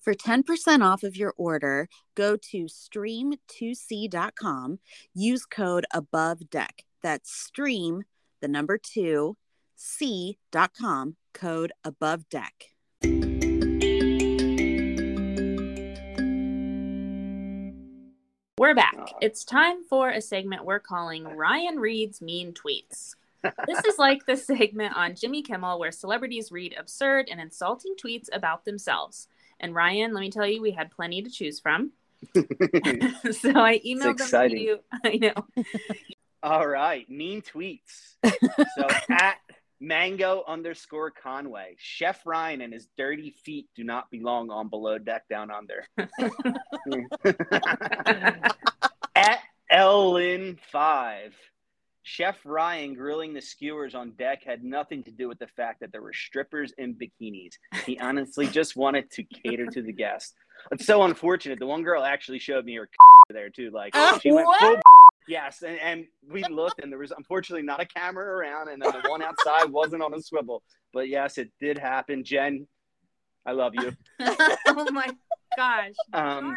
For 0.00 0.14
10% 0.14 0.82
off 0.82 1.02
of 1.02 1.16
your 1.16 1.34
order, 1.36 1.88
go 2.14 2.36
to 2.50 2.66
stream2sea.com, 2.66 4.78
use 5.14 5.44
code 5.44 5.84
above 5.92 6.48
deck. 6.48 6.84
That's 7.02 7.32
stream, 7.32 8.04
the 8.40 8.48
number 8.48 8.78
two, 8.78 9.36
c.com, 9.74 11.16
code 11.34 11.72
above 11.84 12.28
deck. 12.28 12.76
We're 18.58 18.74
back. 18.74 19.12
It's 19.20 19.44
time 19.44 19.84
for 19.84 20.08
a 20.08 20.22
segment 20.22 20.64
we're 20.64 20.78
calling 20.78 21.24
Ryan 21.24 21.78
Reads 21.78 22.22
Mean 22.22 22.54
Tweets. 22.54 23.14
this 23.66 23.84
is 23.84 23.98
like 23.98 24.24
the 24.24 24.36
segment 24.36 24.96
on 24.96 25.14
Jimmy 25.14 25.42
Kimmel 25.42 25.78
where 25.78 25.92
celebrities 25.92 26.50
read 26.50 26.74
absurd 26.78 27.28
and 27.30 27.38
insulting 27.38 27.94
tweets 28.02 28.30
about 28.32 28.64
themselves. 28.64 29.28
And 29.60 29.74
Ryan, 29.74 30.12
let 30.12 30.20
me 30.20 30.30
tell 30.30 30.46
you, 30.46 30.60
we 30.60 30.70
had 30.70 30.90
plenty 30.90 31.22
to 31.22 31.30
choose 31.30 31.60
from. 31.60 31.92
so 32.34 32.42
I 33.54 33.80
emailed 33.86 34.18
them 34.18 34.50
to 34.50 34.58
you. 34.60 34.80
I 35.04 35.16
know. 35.16 35.64
All 36.42 36.66
right, 36.66 37.08
mean 37.10 37.42
tweets. 37.42 38.16
So 38.24 38.86
at 39.10 39.36
mango 39.80 40.44
underscore 40.46 41.10
Conway, 41.10 41.76
Chef 41.78 42.24
Ryan 42.24 42.60
and 42.60 42.72
his 42.72 42.88
dirty 42.96 43.30
feet 43.30 43.68
do 43.74 43.84
not 43.84 44.10
belong 44.10 44.50
on 44.50 44.68
below 44.68 44.98
deck 44.98 45.28
down 45.28 45.50
under. 45.50 45.86
at 49.14 49.40
Ellen 49.70 50.58
five, 50.70 51.34
Chef 52.08 52.38
Ryan 52.44 52.94
grilling 52.94 53.34
the 53.34 53.40
skewers 53.40 53.96
on 53.96 54.12
deck 54.12 54.44
had 54.44 54.62
nothing 54.62 55.02
to 55.02 55.10
do 55.10 55.26
with 55.26 55.40
the 55.40 55.48
fact 55.48 55.80
that 55.80 55.90
there 55.90 56.02
were 56.02 56.12
strippers 56.12 56.72
in 56.78 56.94
bikinis. 56.94 57.54
He 57.84 57.98
honestly 57.98 58.46
just 58.46 58.76
wanted 58.76 59.10
to 59.10 59.24
cater 59.24 59.66
to 59.66 59.82
the 59.82 59.92
guests. 59.92 60.32
It's 60.70 60.86
so 60.86 61.02
unfortunate. 61.02 61.58
The 61.58 61.66
one 61.66 61.82
girl 61.82 62.04
actually 62.04 62.38
showed 62.38 62.64
me 62.64 62.76
her 62.76 62.88
there 63.30 63.50
too. 63.50 63.72
Like 63.72 63.92
she 64.20 64.30
went 64.30 64.46
What? 64.46 64.60
full 64.60 64.76
Yes, 65.28 65.62
and, 65.62 65.80
and 65.80 66.06
we 66.30 66.44
looked, 66.44 66.80
and 66.80 66.92
there 66.92 67.00
was 67.00 67.10
unfortunately 67.10 67.66
not 67.66 67.82
a 67.82 67.86
camera 67.86 68.24
around, 68.24 68.68
and 68.68 68.80
then 68.80 68.92
the 68.92 69.10
one 69.10 69.20
outside 69.20 69.68
wasn't 69.68 70.00
on 70.00 70.14
a 70.14 70.22
swivel. 70.22 70.62
But 70.94 71.08
yes, 71.08 71.38
it 71.38 71.50
did 71.60 71.76
happen. 71.76 72.22
Jen, 72.22 72.68
I 73.44 73.50
love 73.50 73.74
you. 73.74 73.90
oh 74.20 74.90
my 74.92 75.10
gosh. 75.56 75.94
Um, 76.12 76.56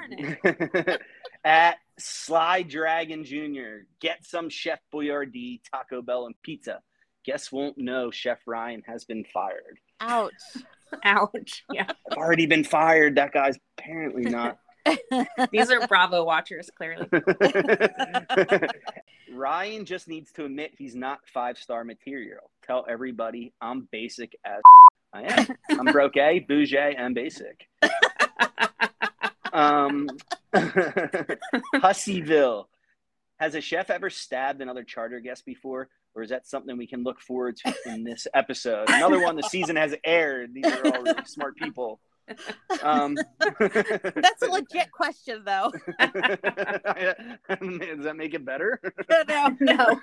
at 1.43 1.79
Sly 1.99 2.63
Dragon 2.63 3.23
Jr., 3.23 3.85
get 3.99 4.25
some 4.25 4.49
Chef 4.49 4.79
Boyardee, 4.93 5.61
Taco 5.71 6.01
Bell, 6.01 6.25
and 6.25 6.35
pizza. 6.41 6.81
Guess 7.25 7.51
won't 7.51 7.77
know 7.77 8.11
Chef 8.11 8.39
Ryan 8.47 8.81
has 8.87 9.05
been 9.05 9.25
fired. 9.25 9.79
Ouch. 9.99 10.33
Ouch. 11.03 11.63
Yeah. 11.71 11.91
I've 12.11 12.17
already 12.17 12.45
been 12.45 12.63
fired. 12.63 13.15
That 13.15 13.33
guy's 13.33 13.57
apparently 13.77 14.23
not. 14.23 14.57
These 15.51 15.69
are 15.69 15.85
Bravo 15.87 16.23
watchers, 16.23 16.69
clearly. 16.75 17.07
Ryan 19.31 19.85
just 19.85 20.07
needs 20.07 20.31
to 20.33 20.45
admit 20.45 20.71
he's 20.77 20.95
not 20.95 21.19
five 21.31 21.57
star 21.57 21.83
material. 21.83 22.49
Tell 22.65 22.85
everybody 22.89 23.53
I'm 23.61 23.87
basic 23.91 24.35
as 24.45 24.61
I 25.13 25.23
am. 25.23 25.47
I'm 25.77 25.85
broke 25.91 26.17
A, 26.17 26.39
bougie, 26.39 26.77
and 26.77 27.13
basic. 27.13 27.67
Um, 29.53 30.09
Hussyville. 31.75 32.65
Has 33.39 33.55
a 33.55 33.61
chef 33.61 33.89
ever 33.89 34.09
stabbed 34.09 34.61
another 34.61 34.83
charter 34.83 35.19
guest 35.21 35.45
before, 35.45 35.87
or 36.13 36.23
is 36.23 36.29
that 36.29 36.47
something 36.47 36.77
we 36.77 36.87
can 36.87 37.03
look 37.03 37.21
forward 37.21 37.55
to 37.57 37.73
in 37.85 38.03
this 38.03 38.27
episode? 38.33 38.89
Another 38.89 39.21
one. 39.21 39.37
The 39.37 39.43
season 39.43 39.77
has 39.77 39.95
aired. 40.03 40.53
These 40.53 40.65
are 40.65 40.85
all 40.85 41.03
really 41.03 41.25
smart 41.25 41.55
people. 41.55 42.01
Um, 42.83 43.15
That's 43.59 44.41
a 44.41 44.47
legit 44.47 44.91
question, 44.91 45.43
though. 45.45 45.71
Does 45.99 46.13
that 48.03 48.15
make 48.15 48.33
it 48.33 48.45
better? 48.45 48.79
no, 49.27 49.57
no. 49.59 49.99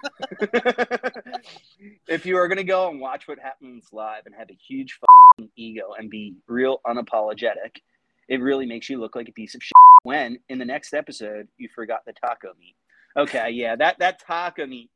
if 2.08 2.26
you 2.26 2.36
are 2.36 2.48
going 2.48 2.58
to 2.58 2.64
go 2.64 2.88
and 2.90 3.00
watch 3.00 3.28
what 3.28 3.38
happens 3.38 3.88
live 3.92 4.22
and 4.26 4.34
have 4.34 4.50
a 4.50 4.54
huge 4.54 4.98
fing 5.36 5.48
ego 5.56 5.94
and 5.98 6.10
be 6.10 6.34
real 6.46 6.80
unapologetic, 6.86 7.80
it 8.28 8.40
really 8.40 8.66
makes 8.66 8.88
you 8.88 8.98
look 9.00 9.14
like 9.14 9.28
a 9.28 9.32
piece 9.32 9.54
of 9.54 9.62
shit 9.62 9.72
when 10.02 10.38
in 10.48 10.58
the 10.58 10.64
next 10.64 10.94
episode 10.94 11.48
you 11.58 11.68
forgot 11.74 12.00
the 12.06 12.12
taco 12.12 12.52
meat. 12.58 12.76
Okay, 13.16 13.50
yeah, 13.50 13.76
that 13.76 13.98
that 13.98 14.20
taco 14.20 14.66
meat, 14.66 14.90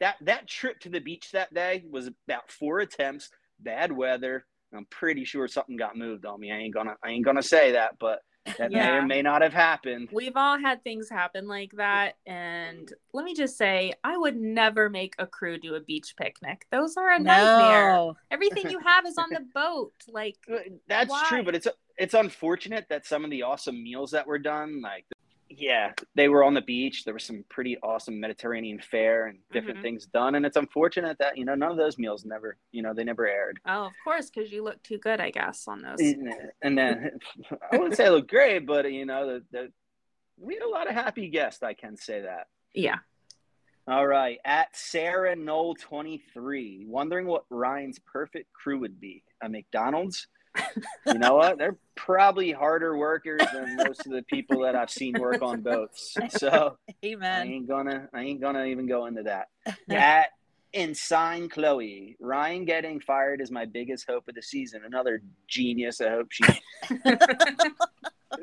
that 0.00 0.16
that 0.22 0.48
trip 0.48 0.80
to 0.80 0.88
the 0.88 1.00
beach 1.00 1.30
that 1.32 1.52
day 1.52 1.84
was 1.90 2.06
about 2.06 2.50
four 2.50 2.80
attempts, 2.80 3.30
bad 3.58 3.92
weather. 3.92 4.46
I'm 4.74 4.86
pretty 4.86 5.24
sure 5.24 5.48
something 5.48 5.76
got 5.76 5.96
moved 5.96 6.24
on 6.24 6.40
me. 6.40 6.52
I 6.52 6.56
ain't 6.56 6.74
gonna 6.74 6.96
I 7.04 7.10
ain't 7.10 7.24
gonna 7.24 7.42
say 7.42 7.72
that, 7.72 7.96
but 7.98 8.20
that 8.58 8.70
may 8.70 8.88
or 8.88 9.06
may 9.06 9.22
not 9.22 9.42
have 9.42 9.52
happened. 9.52 10.08
We've 10.12 10.36
all 10.36 10.58
had 10.58 10.82
things 10.82 11.08
happen 11.10 11.46
like 11.46 11.72
that. 11.76 12.14
And 12.26 12.90
let 13.12 13.24
me 13.24 13.34
just 13.34 13.56
say, 13.56 13.92
I 14.02 14.16
would 14.16 14.36
never 14.36 14.88
make 14.88 15.14
a 15.18 15.26
crew 15.26 15.58
do 15.58 15.74
a 15.74 15.80
beach 15.80 16.14
picnic. 16.16 16.66
Those 16.72 16.96
are 16.96 17.10
a 17.10 17.18
nightmare. 17.18 18.12
Everything 18.30 18.70
you 18.70 18.78
have 18.80 19.06
is 19.06 19.18
on 19.18 19.28
the 19.30 19.44
boat. 19.54 19.92
Like, 20.08 20.36
That's 20.88 21.10
Why? 21.10 21.24
true, 21.28 21.42
but 21.42 21.54
it's 21.54 21.68
it's 22.00 22.14
unfortunate 22.14 22.86
that 22.88 23.06
some 23.06 23.24
of 23.24 23.30
the 23.30 23.42
awesome 23.42 23.82
meals 23.82 24.10
that 24.12 24.26
were 24.26 24.38
done, 24.38 24.80
like 24.82 25.04
yeah, 25.52 25.92
they 26.14 26.28
were 26.28 26.44
on 26.44 26.54
the 26.54 26.60
beach. 26.60 27.04
There 27.04 27.12
was 27.12 27.24
some 27.24 27.44
pretty 27.48 27.76
awesome 27.82 28.20
Mediterranean 28.20 28.78
fare 28.78 29.26
and 29.26 29.40
different 29.52 29.80
Mhm. 29.80 29.82
things 29.82 30.06
done, 30.06 30.36
and 30.36 30.46
it's 30.46 30.56
unfortunate 30.56 31.18
that 31.18 31.36
you 31.36 31.44
know 31.44 31.56
none 31.56 31.72
of 31.72 31.76
those 31.76 31.98
meals 31.98 32.24
never 32.24 32.56
you 32.72 32.82
know 32.82 32.94
they 32.94 33.02
never 33.04 33.26
aired. 33.28 33.58
oh, 33.66 33.86
of 33.86 33.92
course, 34.04 34.30
because 34.30 34.52
you 34.52 34.62
look 34.62 34.80
too 34.82 34.98
good, 34.98 35.20
I 35.20 35.30
guess, 35.30 35.66
on 35.68 35.82
those. 35.82 36.00
And 36.62 36.78
then 36.78 37.18
I 37.72 37.76
wouldn't 37.76 37.96
say 37.96 38.06
it 38.06 38.10
looked 38.10 38.30
great, 38.30 38.60
but 38.66 38.90
you 38.92 39.04
know 39.06 39.26
the, 39.26 39.44
the 39.50 39.72
we 40.38 40.54
had 40.54 40.62
a 40.62 40.68
lot 40.68 40.88
of 40.88 40.94
happy 40.94 41.28
guests. 41.28 41.62
I 41.62 41.74
can 41.74 41.96
say 41.96 42.22
that. 42.22 42.46
Yeah. 42.72 42.98
All 43.88 44.06
right, 44.06 44.38
at 44.44 44.76
Sarah 44.76 45.34
Knoll 45.34 45.74
twenty 45.74 46.18
three, 46.32 46.84
wondering 46.86 47.26
what 47.26 47.44
Ryan's 47.50 47.98
perfect 47.98 48.52
crew 48.52 48.78
would 48.78 49.00
be. 49.00 49.24
A 49.42 49.48
McDonald's. 49.48 50.28
You 51.06 51.14
know 51.14 51.34
what? 51.36 51.58
They're 51.58 51.76
probably 51.96 52.50
harder 52.52 52.96
workers 52.96 53.40
than 53.52 53.76
most 53.76 54.06
of 54.06 54.12
the 54.12 54.22
people 54.22 54.62
that 54.62 54.74
I've 54.74 54.90
seen 54.90 55.14
work 55.18 55.42
on 55.42 55.60
boats. 55.60 56.16
So 56.30 56.76
Amen. 57.04 57.42
I 57.42 57.44
ain't 57.50 57.68
gonna, 57.68 58.08
I 58.12 58.20
ain't 58.22 58.40
gonna 58.40 58.64
even 58.66 58.86
go 58.86 59.06
into 59.06 59.22
that. 59.24 59.48
That 59.88 59.96
At 59.96 60.26
Ensign 60.72 61.48
Chloe, 61.48 62.16
Ryan 62.20 62.64
getting 62.64 63.00
fired 63.00 63.40
is 63.40 63.50
my 63.50 63.64
biggest 63.64 64.06
hope 64.08 64.28
of 64.28 64.34
the 64.34 64.42
season. 64.42 64.82
Another 64.86 65.22
genius. 65.48 66.00
I 66.00 66.10
hope 66.10 66.28
she's 66.30 66.60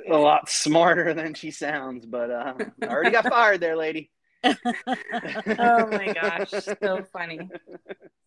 a 0.10 0.17
lot 0.17 0.50
smarter 0.50 1.13
than 1.13 1.34
she 1.34 1.52
sounds, 1.52 2.06
but 2.06 2.30
uh, 2.30 2.54
I 2.84 2.86
already 2.88 3.12
got 3.12 3.28
fired 3.28 3.62
there, 3.62 3.76
lady. 3.78 4.12
oh 4.43 4.54
my 5.89 6.13
gosh, 6.13 6.52
so 6.52 7.04
funny. 7.12 7.50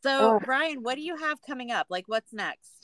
So, 0.02 0.38
Oh. 0.40 0.40
Ryan, 0.46 0.82
what 0.82 0.96
do 0.96 1.02
you 1.02 1.16
have 1.16 1.38
coming 1.46 1.70
up? 1.70 1.86
Like, 1.90 2.04
what's 2.08 2.32
next? 2.32 2.79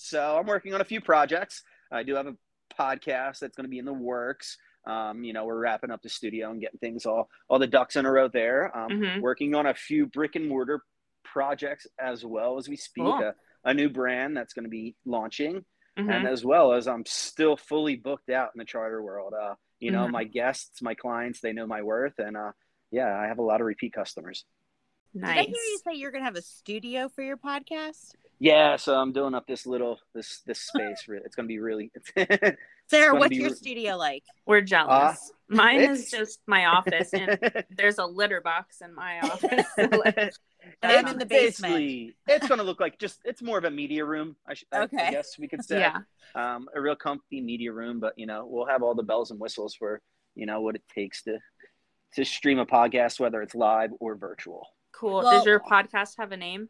So 0.00 0.38
I'm 0.38 0.46
working 0.46 0.74
on 0.74 0.80
a 0.80 0.84
few 0.84 1.00
projects. 1.00 1.62
I 1.90 2.02
do 2.02 2.14
have 2.14 2.26
a 2.26 2.36
podcast 2.78 3.38
that's 3.40 3.56
going 3.56 3.64
to 3.64 3.70
be 3.70 3.78
in 3.78 3.84
the 3.84 3.92
works. 3.92 4.56
Um, 4.86 5.24
you 5.24 5.32
know, 5.32 5.44
we're 5.44 5.58
wrapping 5.58 5.90
up 5.90 6.02
the 6.02 6.08
studio 6.08 6.50
and 6.50 6.60
getting 6.60 6.78
things 6.78 7.04
all 7.04 7.28
all 7.48 7.58
the 7.58 7.66
ducks 7.66 7.96
in 7.96 8.06
a 8.06 8.10
row 8.12 8.28
there. 8.28 8.74
Um, 8.76 8.90
Mhm. 8.90 9.20
Working 9.20 9.54
on 9.54 9.66
a 9.66 9.74
few 9.74 10.06
brick 10.06 10.34
and 10.36 10.48
mortar 10.48 10.82
projects 11.24 11.86
as 11.98 12.24
well 12.24 12.56
as 12.58 12.68
we 12.68 12.76
speak. 12.76 13.04
Cool. 13.04 13.22
A, 13.22 13.34
a 13.64 13.74
new 13.74 13.88
brand 13.90 14.36
that's 14.36 14.54
going 14.54 14.64
to 14.64 14.70
be 14.70 14.94
launching, 15.04 15.64
Mhm. 15.98 16.10
and 16.10 16.26
as 16.28 16.44
well 16.44 16.72
as 16.72 16.86
I'm 16.88 17.04
still 17.04 17.56
fully 17.56 17.96
booked 17.96 18.30
out 18.30 18.50
in 18.54 18.58
the 18.58 18.64
charter 18.64 19.02
world. 19.02 19.34
Uh, 19.34 19.56
you 19.80 19.90
know, 19.90 20.06
Mhm. 20.06 20.12
my 20.12 20.24
guests, 20.24 20.80
my 20.80 20.94
clients, 20.94 21.40
they 21.40 21.52
know 21.52 21.66
my 21.66 21.82
worth, 21.82 22.18
and 22.18 22.36
uh, 22.36 22.52
yeah, 22.90 23.14
I 23.18 23.26
have 23.26 23.38
a 23.38 23.42
lot 23.42 23.60
of 23.60 23.66
repeat 23.66 23.92
customers. 23.92 24.44
Did 25.14 25.24
I 25.24 25.42
hear 25.42 25.54
you 25.54 25.78
say 25.84 25.94
you're 25.94 26.10
going 26.12 26.22
to 26.22 26.26
have 26.26 26.36
a 26.36 26.42
studio 26.42 27.08
for 27.08 27.22
your 27.22 27.36
podcast? 27.36 28.14
Yeah, 28.40 28.76
so 28.76 28.94
I'm 28.94 29.12
doing 29.12 29.34
up 29.34 29.46
this 29.46 29.66
little 29.66 29.98
this 30.14 30.42
this 30.46 30.60
space. 30.60 31.04
It's 31.08 31.34
going 31.34 31.46
to 31.46 31.48
be 31.48 31.58
really. 31.58 31.90
Sarah, 32.88 33.14
what's 33.14 33.30
be 33.30 33.36
your 33.36 33.50
re- 33.50 33.54
studio 33.54 33.96
like? 33.96 34.22
We're 34.46 34.60
jealous. 34.62 35.30
Mine 35.48 35.80
is 35.80 36.10
just 36.10 36.40
my 36.46 36.66
office, 36.66 37.12
and 37.12 37.38
there's 37.70 37.98
a 37.98 38.04
litter 38.06 38.40
box 38.40 38.80
in 38.80 38.94
my 38.94 39.20
office. 39.22 40.38
I'm 40.82 41.06
in 41.08 41.18
the 41.18 41.26
basement. 41.26 42.14
It's 42.28 42.46
going 42.48 42.58
to 42.58 42.64
look 42.64 42.80
like 42.80 42.98
just 42.98 43.18
it's 43.24 43.42
more 43.42 43.58
of 43.58 43.64
a 43.64 43.70
media 43.70 44.04
room. 44.04 44.36
I, 44.46 44.54
sh- 44.54 44.64
I- 44.72 44.78
I 44.78 44.82
Okay. 44.82 45.10
guess 45.10 45.38
we 45.38 45.48
could 45.48 45.64
say. 45.64 45.80
yeah. 45.80 45.98
Um, 46.34 46.68
a 46.74 46.80
real 46.80 46.96
comfy 46.96 47.40
media 47.40 47.72
room, 47.72 47.98
but 48.00 48.14
you 48.16 48.26
know 48.26 48.46
we'll 48.48 48.66
have 48.66 48.82
all 48.82 48.94
the 48.94 49.02
bells 49.02 49.30
and 49.32 49.40
whistles 49.40 49.74
for 49.74 50.00
you 50.34 50.46
know 50.46 50.60
what 50.60 50.76
it 50.76 50.82
takes 50.94 51.22
to 51.24 51.38
to 52.14 52.24
stream 52.24 52.58
a 52.58 52.66
podcast, 52.66 53.18
whether 53.20 53.42
it's 53.42 53.54
live 53.54 53.90
or 54.00 54.14
virtual. 54.14 54.66
Cool. 54.92 55.22
Well- 55.22 55.30
Does 55.32 55.44
your 55.46 55.60
podcast 55.60 56.14
have 56.18 56.32
a 56.32 56.36
name? 56.36 56.68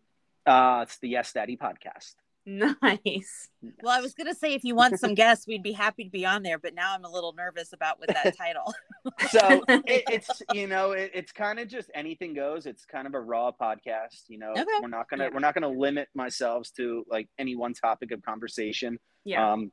Uh, 0.48 0.80
it's 0.82 0.98
the 0.98 1.08
Yes 1.08 1.32
Daddy 1.32 1.56
podcast. 1.56 2.14
Nice. 2.46 3.50
Well, 3.82 3.92
I 3.94 4.00
was 4.00 4.14
going 4.14 4.28
to 4.28 4.34
say 4.34 4.54
if 4.54 4.64
you 4.64 4.74
want 4.74 4.98
some 4.98 5.12
guests, 5.22 5.46
we'd 5.46 5.62
be 5.62 5.72
happy 5.72 6.04
to 6.04 6.10
be 6.10 6.24
on 6.24 6.42
there, 6.42 6.58
but 6.58 6.74
now 6.74 6.94
I'm 6.94 7.04
a 7.04 7.10
little 7.10 7.34
nervous 7.34 7.74
about 7.74 8.00
with 8.00 8.08
that 8.08 8.34
title. 8.38 8.72
so 9.30 9.62
it, 9.68 10.04
it's 10.08 10.40
you 10.54 10.66
know 10.66 10.92
it, 10.92 11.10
it's 11.12 11.30
kind 11.32 11.58
of 11.58 11.68
just 11.68 11.90
anything 11.94 12.32
goes 12.34 12.66
it's 12.66 12.84
kind 12.84 13.06
of 13.06 13.14
a 13.14 13.20
raw 13.20 13.50
podcast 13.50 14.24
you 14.28 14.38
know 14.38 14.50
Okay. 14.52 14.64
we're 14.82 14.88
not 14.88 15.08
gonna 15.08 15.24
Yeah. 15.24 15.30
we're 15.32 15.40
not 15.40 15.54
gonna 15.54 15.68
limit 15.68 16.08
myself 16.14 16.68
to 16.76 17.04
like 17.08 17.28
any 17.38 17.54
one 17.56 17.74
topic 17.74 18.10
of 18.12 18.22
conversation 18.22 18.98
Yeah. 19.24 19.52
um 19.52 19.70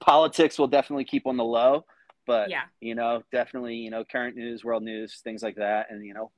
politics 0.00 0.58
will 0.58 0.66
definitely 0.68 1.04
keep 1.04 1.26
on 1.26 1.36
the 1.36 1.44
low 1.44 1.84
but 2.26 2.50
yeah. 2.50 2.62
you 2.80 2.94
know 2.94 3.22
definitely 3.32 3.76
you 3.76 3.90
know 3.90 4.04
current 4.04 4.36
news 4.36 4.62
world 4.64 4.82
news 4.82 5.20
things 5.24 5.42
like 5.42 5.56
that 5.56 5.86
and 5.90 6.04
you 6.04 6.12
know 6.12 6.30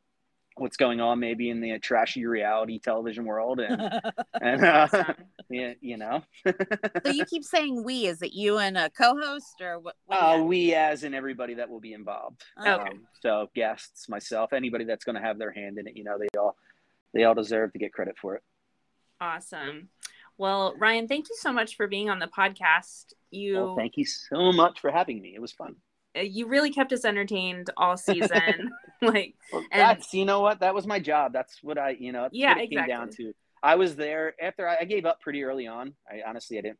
what's 0.57 0.77
going 0.77 1.01
on 1.01 1.19
maybe 1.19 1.49
in 1.51 1.61
the 1.61 1.79
trashy 1.79 2.27
reality 2.27 2.79
television 2.79 3.25
world 3.25 3.61
and 3.61 3.81
and 4.41 4.65
uh, 4.65 4.89
yeah, 5.51 5.73
you 5.81 5.97
know 5.97 6.23
so 6.45 7.11
you 7.11 7.25
keep 7.25 7.45
saying 7.45 7.85
we. 7.85 8.07
Is 8.07 8.23
it 8.23 8.33
you 8.33 8.59
and 8.59 8.77
a 8.77 8.91
co-host 8.91 9.61
or 9.61 9.79
what? 9.79 9.95
what 10.07 10.17
uh, 10.17 10.43
we 10.43 10.75
as 10.75 11.05
in 11.05 11.15
everybody 11.15 11.55
that 11.55 11.69
will 11.69 11.81
be 11.81 11.93
involved 11.93 12.43
Okay. 12.61 12.71
Okay. 12.71 12.99
so 13.21 13.49
guests, 13.55 14.09
myself, 14.09 14.53
anybody 14.53 14.85
that's 14.85 15.05
going 15.05 15.17
to 15.17 15.23
have 15.23 15.39
their 15.39 15.53
hand 15.53 15.79
in 15.79 15.87
it, 15.87 15.97
you 15.97 16.05
know, 16.05 16.19
they 16.19 16.39
all 16.39 16.57
they 17.15 17.25
all 17.25 17.35
deserve 17.35 17.73
to 17.73 17.79
get 17.79 17.93
credit 17.93 18.17
for 18.21 18.37
it. 18.37 18.43
Awesome. 19.21 19.89
Well, 20.39 20.75
Ryan, 20.79 21.09
thank 21.09 21.29
you 21.29 21.37
so 21.39 21.53
much 21.53 21.77
for 21.77 21.87
being 21.87 22.11
on 22.11 22.19
the 22.19 22.27
podcast. 22.27 23.13
You 23.31 23.55
Well, 23.55 23.77
thank 23.77 23.97
you 23.97 24.05
so 24.05 24.53
much 24.53 24.81
for 24.81 24.91
having 24.91 25.21
me. 25.21 25.35
It 25.35 25.41
was 25.41 25.53
fun. 25.53 25.77
Uh, 26.17 26.21
you 26.21 26.47
really 26.47 26.71
kept 26.71 26.93
us 26.93 27.05
entertained 27.05 27.71
all 27.77 27.97
season. 27.97 28.71
like 29.03 29.35
Well, 29.53 29.63
And- 29.73 29.81
that's 29.81 30.13
you 30.15 30.25
know 30.25 30.41
what 30.41 30.61
that 30.61 30.75
was 30.75 30.87
my 30.87 30.99
job. 30.99 31.33
That's 31.33 31.59
what 31.63 31.79
I 31.79 31.91
you 31.99 32.13
know 32.13 32.29
Yeah, 32.33 32.59
it 32.59 32.71
came 32.71 32.87
down 32.87 33.11
to. 33.17 33.33
I 33.63 33.77
was 33.77 33.95
there 33.97 34.35
after 34.43 34.69
I, 34.69 34.79
I 34.81 34.85
gave 34.85 35.07
up 35.07 35.21
pretty 35.21 35.45
early 35.45 35.67
on. 35.67 35.95
I 36.11 36.21
honestly 36.29 36.59
I 36.59 36.63
didn't 36.63 36.79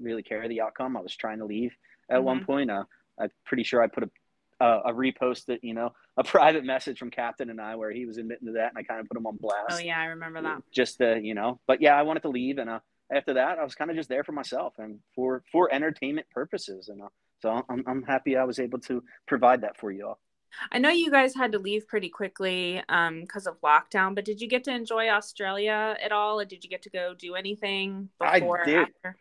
really 0.00 0.22
care 0.22 0.46
the 0.48 0.60
outcome. 0.60 0.96
I 0.96 1.00
was 1.00 1.14
trying 1.16 1.38
to 1.38 1.44
leave 1.44 1.72
at 2.10 2.22
one 2.22 2.40
Mhm. 2.40 2.46
point. 2.46 2.70
Uh, 2.70 2.84
I'm 3.18 3.30
pretty 3.44 3.62
sure 3.64 3.82
I 3.82 3.86
put 3.86 4.04
a 4.04 4.10
a, 4.58 4.80
a 4.86 4.92
repost 4.92 5.46
that 5.46 5.62
you 5.62 5.74
know 5.74 5.92
a 6.16 6.24
private 6.34 6.64
message 6.64 6.98
from 6.98 7.10
Captain 7.10 7.50
and 7.50 7.60
I 7.60 7.76
where 7.76 7.90
he 7.90 8.06
was 8.06 8.16
admitting 8.16 8.46
to 8.46 8.52
that, 8.54 8.70
and 8.70 8.78
I 8.78 8.82
kind 8.84 9.00
of 9.00 9.06
put 9.08 9.16
him 9.18 9.26
on 9.26 9.36
blast. 9.36 9.66
oh 9.70 9.78
yeah, 9.78 9.98
I 10.00 10.06
remember 10.06 10.40
that. 10.42 10.62
just 10.72 10.98
to 10.98 11.20
you 11.22 11.34
know 11.34 11.60
but 11.66 11.82
yeah 11.82 11.94
i 11.94 12.02
wanted 12.02 12.20
to 12.20 12.28
leave 12.30 12.56
and 12.58 12.70
uh, 12.70 12.78
after 13.12 13.34
that 13.34 13.58
i 13.58 13.64
was 13.64 13.74
kind 13.74 13.90
of 13.90 13.96
just 13.98 14.08
there 14.08 14.24
for 14.24 14.32
myself 14.32 14.72
and 14.78 14.98
for 15.14 15.42
for 15.52 15.70
entertainment 15.72 16.26
purposes 16.30 16.88
and 16.88 17.02
uh, 17.02 17.08
so 17.46 17.62
I'm, 17.68 17.84
I'm 17.86 18.02
happy 18.02 18.36
i 18.36 18.44
was 18.44 18.58
able 18.58 18.80
to 18.80 19.02
provide 19.26 19.60
that 19.62 19.78
for 19.78 19.90
you 19.92 20.06
all 20.08 20.20
I 20.72 20.78
know 20.78 20.88
you 20.88 21.10
guys 21.10 21.34
had 21.34 21.52
to 21.52 21.58
leave 21.58 21.86
pretty 21.86 22.08
quickly 22.08 22.82
um 22.88 23.20
because 23.20 23.46
of 23.46 23.60
lockdown, 23.60 24.14
but 24.14 24.24
did 24.24 24.40
you 24.40 24.48
get 24.48 24.64
to 24.64 24.70
enjoy 24.72 25.08
Australia 25.10 25.96
at 26.02 26.12
all? 26.12 26.40
Or 26.40 26.46
did 26.46 26.64
you 26.64 26.70
get 26.70 26.82
to 26.82 26.90
go 26.90 27.12
do 27.26 27.34
anything 27.34 28.08
I 28.22 28.38
before 28.40 28.60
or 28.62 28.64
did. 28.64 28.78
after? 28.78 29.16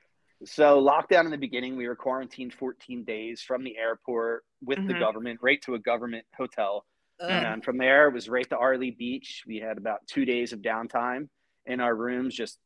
so 0.46 0.82
lockdown 0.82 1.26
in 1.26 1.32
the 1.32 1.38
beginning 1.48 1.76
we 1.76 1.88
were 1.90 1.96
quarantined 1.96 2.54
14 2.54 3.04
days 3.04 3.42
from 3.42 3.66
the 3.66 3.76
airport 3.78 4.44
with 4.64 4.78
the 4.88 4.94
Mhm. 4.94 5.00
government 5.00 5.40
right 5.42 5.62
to 5.64 5.76
a 5.76 5.80
government 5.80 6.26
hotel 6.38 6.86
Ugh. 7.20 7.30
and 7.44 7.66
from 7.66 7.78
there 7.78 8.08
it 8.08 8.14
was 8.14 8.30
right 8.30 8.50
to 8.50 8.58
Airlie 8.66 8.92
beach 8.92 9.44
we 9.46 9.58
had 9.58 9.78
about 9.78 10.08
two 10.08 10.24
days 10.24 10.54
of 10.54 10.60
downtime 10.60 11.28
in 11.66 11.82
our 11.82 11.96
rooms 11.96 12.34
just 12.34 12.60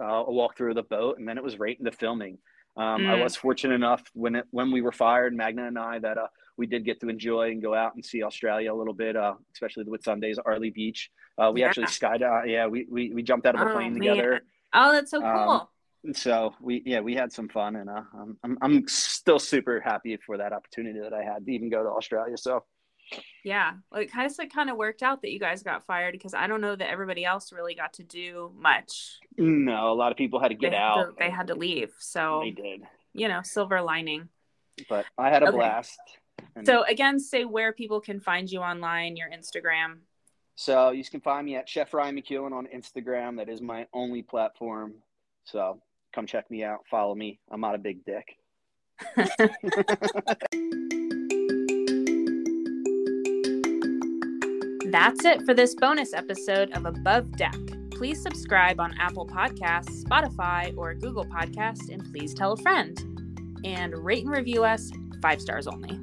uh, 0.00 0.24
a 0.30 0.32
walk 0.32 0.56
through 0.56 0.74
the 0.74 0.88
boat 0.96 1.18
and 1.18 1.28
then 1.28 1.38
it 1.38 1.44
was 1.44 1.58
right 1.64 1.78
into 1.78 1.92
filming 1.92 2.38
um, 2.78 3.06
i 3.06 3.14
Mm. 3.14 3.22
was 3.24 3.36
fortunate 3.36 3.74
enough 3.74 4.02
when 4.14 4.34
it 4.36 4.46
when 4.50 4.70
we 4.70 4.80
were 4.80 4.92
fired 4.92 5.34
magda 5.34 5.64
and 5.64 5.78
i 5.78 5.98
that 5.98 6.16
uh, 6.18 6.26
we 6.56 6.66
did 6.66 6.84
get 6.84 7.00
to 7.00 7.08
enjoy 7.08 7.50
and 7.50 7.62
go 7.62 7.74
out 7.74 7.94
and 7.94 8.04
see 8.04 8.22
australia 8.22 8.72
a 8.72 8.78
little 8.80 8.94
bit 8.94 9.16
uh, 9.16 9.34
especially 9.54 9.84
with 9.84 10.02
sundays 10.02 10.38
Airlie 10.46 10.70
beach 10.70 11.10
uh, 11.38 11.50
we 11.52 11.60
Yeah. 11.60 11.66
actually 11.68 11.86
skydived 11.86 12.48
yeah 12.48 12.66
we, 12.66 12.86
we, 12.90 13.12
we 13.14 13.22
jumped 13.22 13.46
out 13.46 13.54
of 13.54 13.60
a 13.60 13.66
Oh, 13.66 13.72
plane 13.72 13.92
man. 13.92 14.00
together 14.00 14.30
Oh, 14.74 14.92
that's 14.92 15.10
so 15.10 15.22
Um, 15.22 15.34
cool. 15.48 15.70
so 16.12 16.54
we 16.60 16.82
yeah 16.86 17.00
we 17.00 17.14
had 17.14 17.32
some 17.32 17.48
fun 17.48 17.76
and 17.76 17.88
uh, 17.90 18.02
I'm, 18.20 18.36
I'm 18.44 18.58
i'm 18.62 18.88
still 18.88 19.38
super 19.38 19.80
happy 19.80 20.16
for 20.26 20.36
that 20.38 20.52
opportunity 20.52 21.00
that 21.00 21.12
i 21.12 21.22
had 21.22 21.44
to 21.46 21.50
even 21.52 21.68
go 21.70 21.82
to 21.82 21.90
australia 21.90 22.36
so 22.36 22.64
Yeah, 23.44 23.74
well, 23.90 24.02
it 24.02 24.12
kind 24.12 24.30
of 24.30 24.48
kind 24.50 24.68
of 24.68 24.76
worked 24.76 25.02
out 25.02 25.22
that 25.22 25.30
you 25.30 25.38
guys 25.38 25.62
got 25.62 25.84
fired 25.84 26.12
because 26.12 26.34
I 26.34 26.46
don't 26.46 26.60
know 26.60 26.76
that 26.76 26.90
everybody 26.90 27.24
else 27.24 27.52
really 27.52 27.74
got 27.74 27.94
to 27.94 28.02
do 28.02 28.52
much. 28.56 29.18
no 29.36 29.92
a 29.92 29.94
lot 29.94 30.12
of 30.12 30.18
people 30.18 30.40
had 30.40 30.48
to 30.48 30.54
get 30.54 30.72
they 30.72 30.76
out 30.76 31.06
To, 31.06 31.14
they 31.18 31.30
had 31.30 31.46
to 31.46 31.54
leave. 31.54 31.92
So 31.98 32.40
they 32.42 32.50
did 32.50 32.82
you 33.14 33.28
know, 33.28 33.40
silver 33.42 33.80
lining. 33.82 34.28
But 34.88 35.06
I 35.16 35.30
had 35.30 35.42
a 35.42 35.48
Okay. 35.48 35.56
blast. 35.56 35.98
And 36.54 36.66
So 36.66 36.84
again, 36.84 37.18
say 37.18 37.44
where 37.44 37.72
people 37.72 38.00
can 38.00 38.20
find 38.20 38.50
you 38.50 38.60
online, 38.60 39.16
your 39.16 39.28
Instagram. 39.28 40.00
So 40.54 40.90
you 40.90 41.04
can 41.04 41.20
find 41.20 41.46
me 41.46 41.56
at 41.56 41.68
Chef 41.68 41.92
Ryan 41.94 42.16
McKeown 42.16 42.52
on 42.52 42.66
Instagram. 42.74 43.36
That 43.36 43.48
is 43.48 43.60
my 43.60 43.86
only 43.92 44.22
platform. 44.22 44.94
So 45.44 45.80
come 46.14 46.26
check 46.26 46.50
me 46.50 46.64
out. 46.64 46.80
Follow 46.90 47.14
me. 47.14 47.40
I'm 47.50 47.60
not 47.60 47.74
a 47.74 47.78
big 47.78 48.04
dick. 48.04 48.36
That's 54.90 55.24
it 55.26 55.42
for 55.44 55.52
this 55.52 55.74
bonus 55.74 56.14
episode 56.14 56.70
of 56.72 56.86
Above 56.86 57.36
Deck. 57.36 57.54
Please 57.90 58.22
subscribe 58.22 58.80
on 58.80 58.94
Apple 58.98 59.26
Podcasts, 59.26 60.02
Spotify, 60.02 60.74
or 60.78 60.94
Google 60.94 61.26
Podcasts, 61.26 61.92
and 61.92 62.02
please 62.10 62.32
tell 62.32 62.52
a 62.52 62.56
friend. 62.56 62.98
And 63.64 63.92
rate 63.98 64.24
and 64.24 64.34
review 64.34 64.64
us 64.64 64.90
five 65.20 65.42
stars 65.42 65.66
only. 65.66 66.00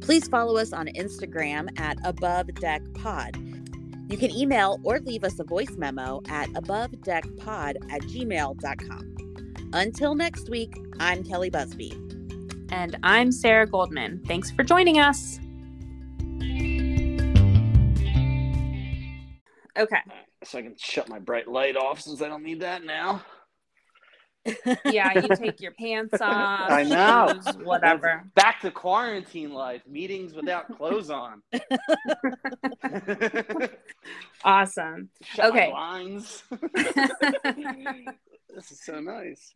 Please 0.00 0.26
follow 0.26 0.56
us 0.56 0.72
on 0.72 0.86
Instagram 0.96 1.68
at 1.78 1.98
Above 2.04 2.46
Deck 2.54 2.82
Pod. 2.94 3.36
You 4.08 4.16
can 4.16 4.30
email 4.30 4.80
or 4.82 5.00
leave 5.00 5.22
us 5.22 5.38
a 5.38 5.44
voice 5.44 5.76
memo 5.76 6.22
at 6.28 6.48
abovedeckpod 6.50 7.76
at 7.90 8.00
gmail.com. 8.02 9.14
Until 9.74 10.14
next 10.14 10.48
week, 10.48 10.74
I'm 10.98 11.22
Kelli 11.22 11.52
Busby. 11.52 11.92
And 12.70 12.96
I'm 13.02 13.32
Sarah 13.32 13.66
Goldman. 13.66 14.22
Thanks 14.26 14.50
for 14.50 14.62
joining 14.62 14.98
us. 14.98 15.40
Okay. 19.76 19.98
So 20.44 20.58
I 20.58 20.62
can 20.62 20.76
shut 20.78 21.08
my 21.08 21.18
bright 21.18 21.48
light 21.48 21.76
off 21.76 22.00
since 22.00 22.22
I 22.22 22.28
don't 22.28 22.42
need 22.44 22.60
that 22.60 22.84
now. 22.84 23.22
Yeah, 24.84 25.18
you 25.18 25.34
take 25.34 25.62
your 25.62 25.72
pants 25.72 26.12
off. 26.20 26.70
I 26.70 26.82
know. 26.82 27.32
shoes, 27.42 27.56
whatever. 27.64 28.24
Back 28.34 28.60
to 28.60 28.70
quarantine 28.70 29.54
life. 29.54 29.80
Meetings 29.88 30.34
without 30.34 30.76
clothes 30.76 31.08
on. 31.08 31.40
Awesome. 34.44 35.08
Shut 35.22 35.46
Okay. 35.46 35.70
blinds. 35.70 36.42
this 38.54 38.70
is 38.70 38.84
so 38.84 39.00
nice. 39.00 39.54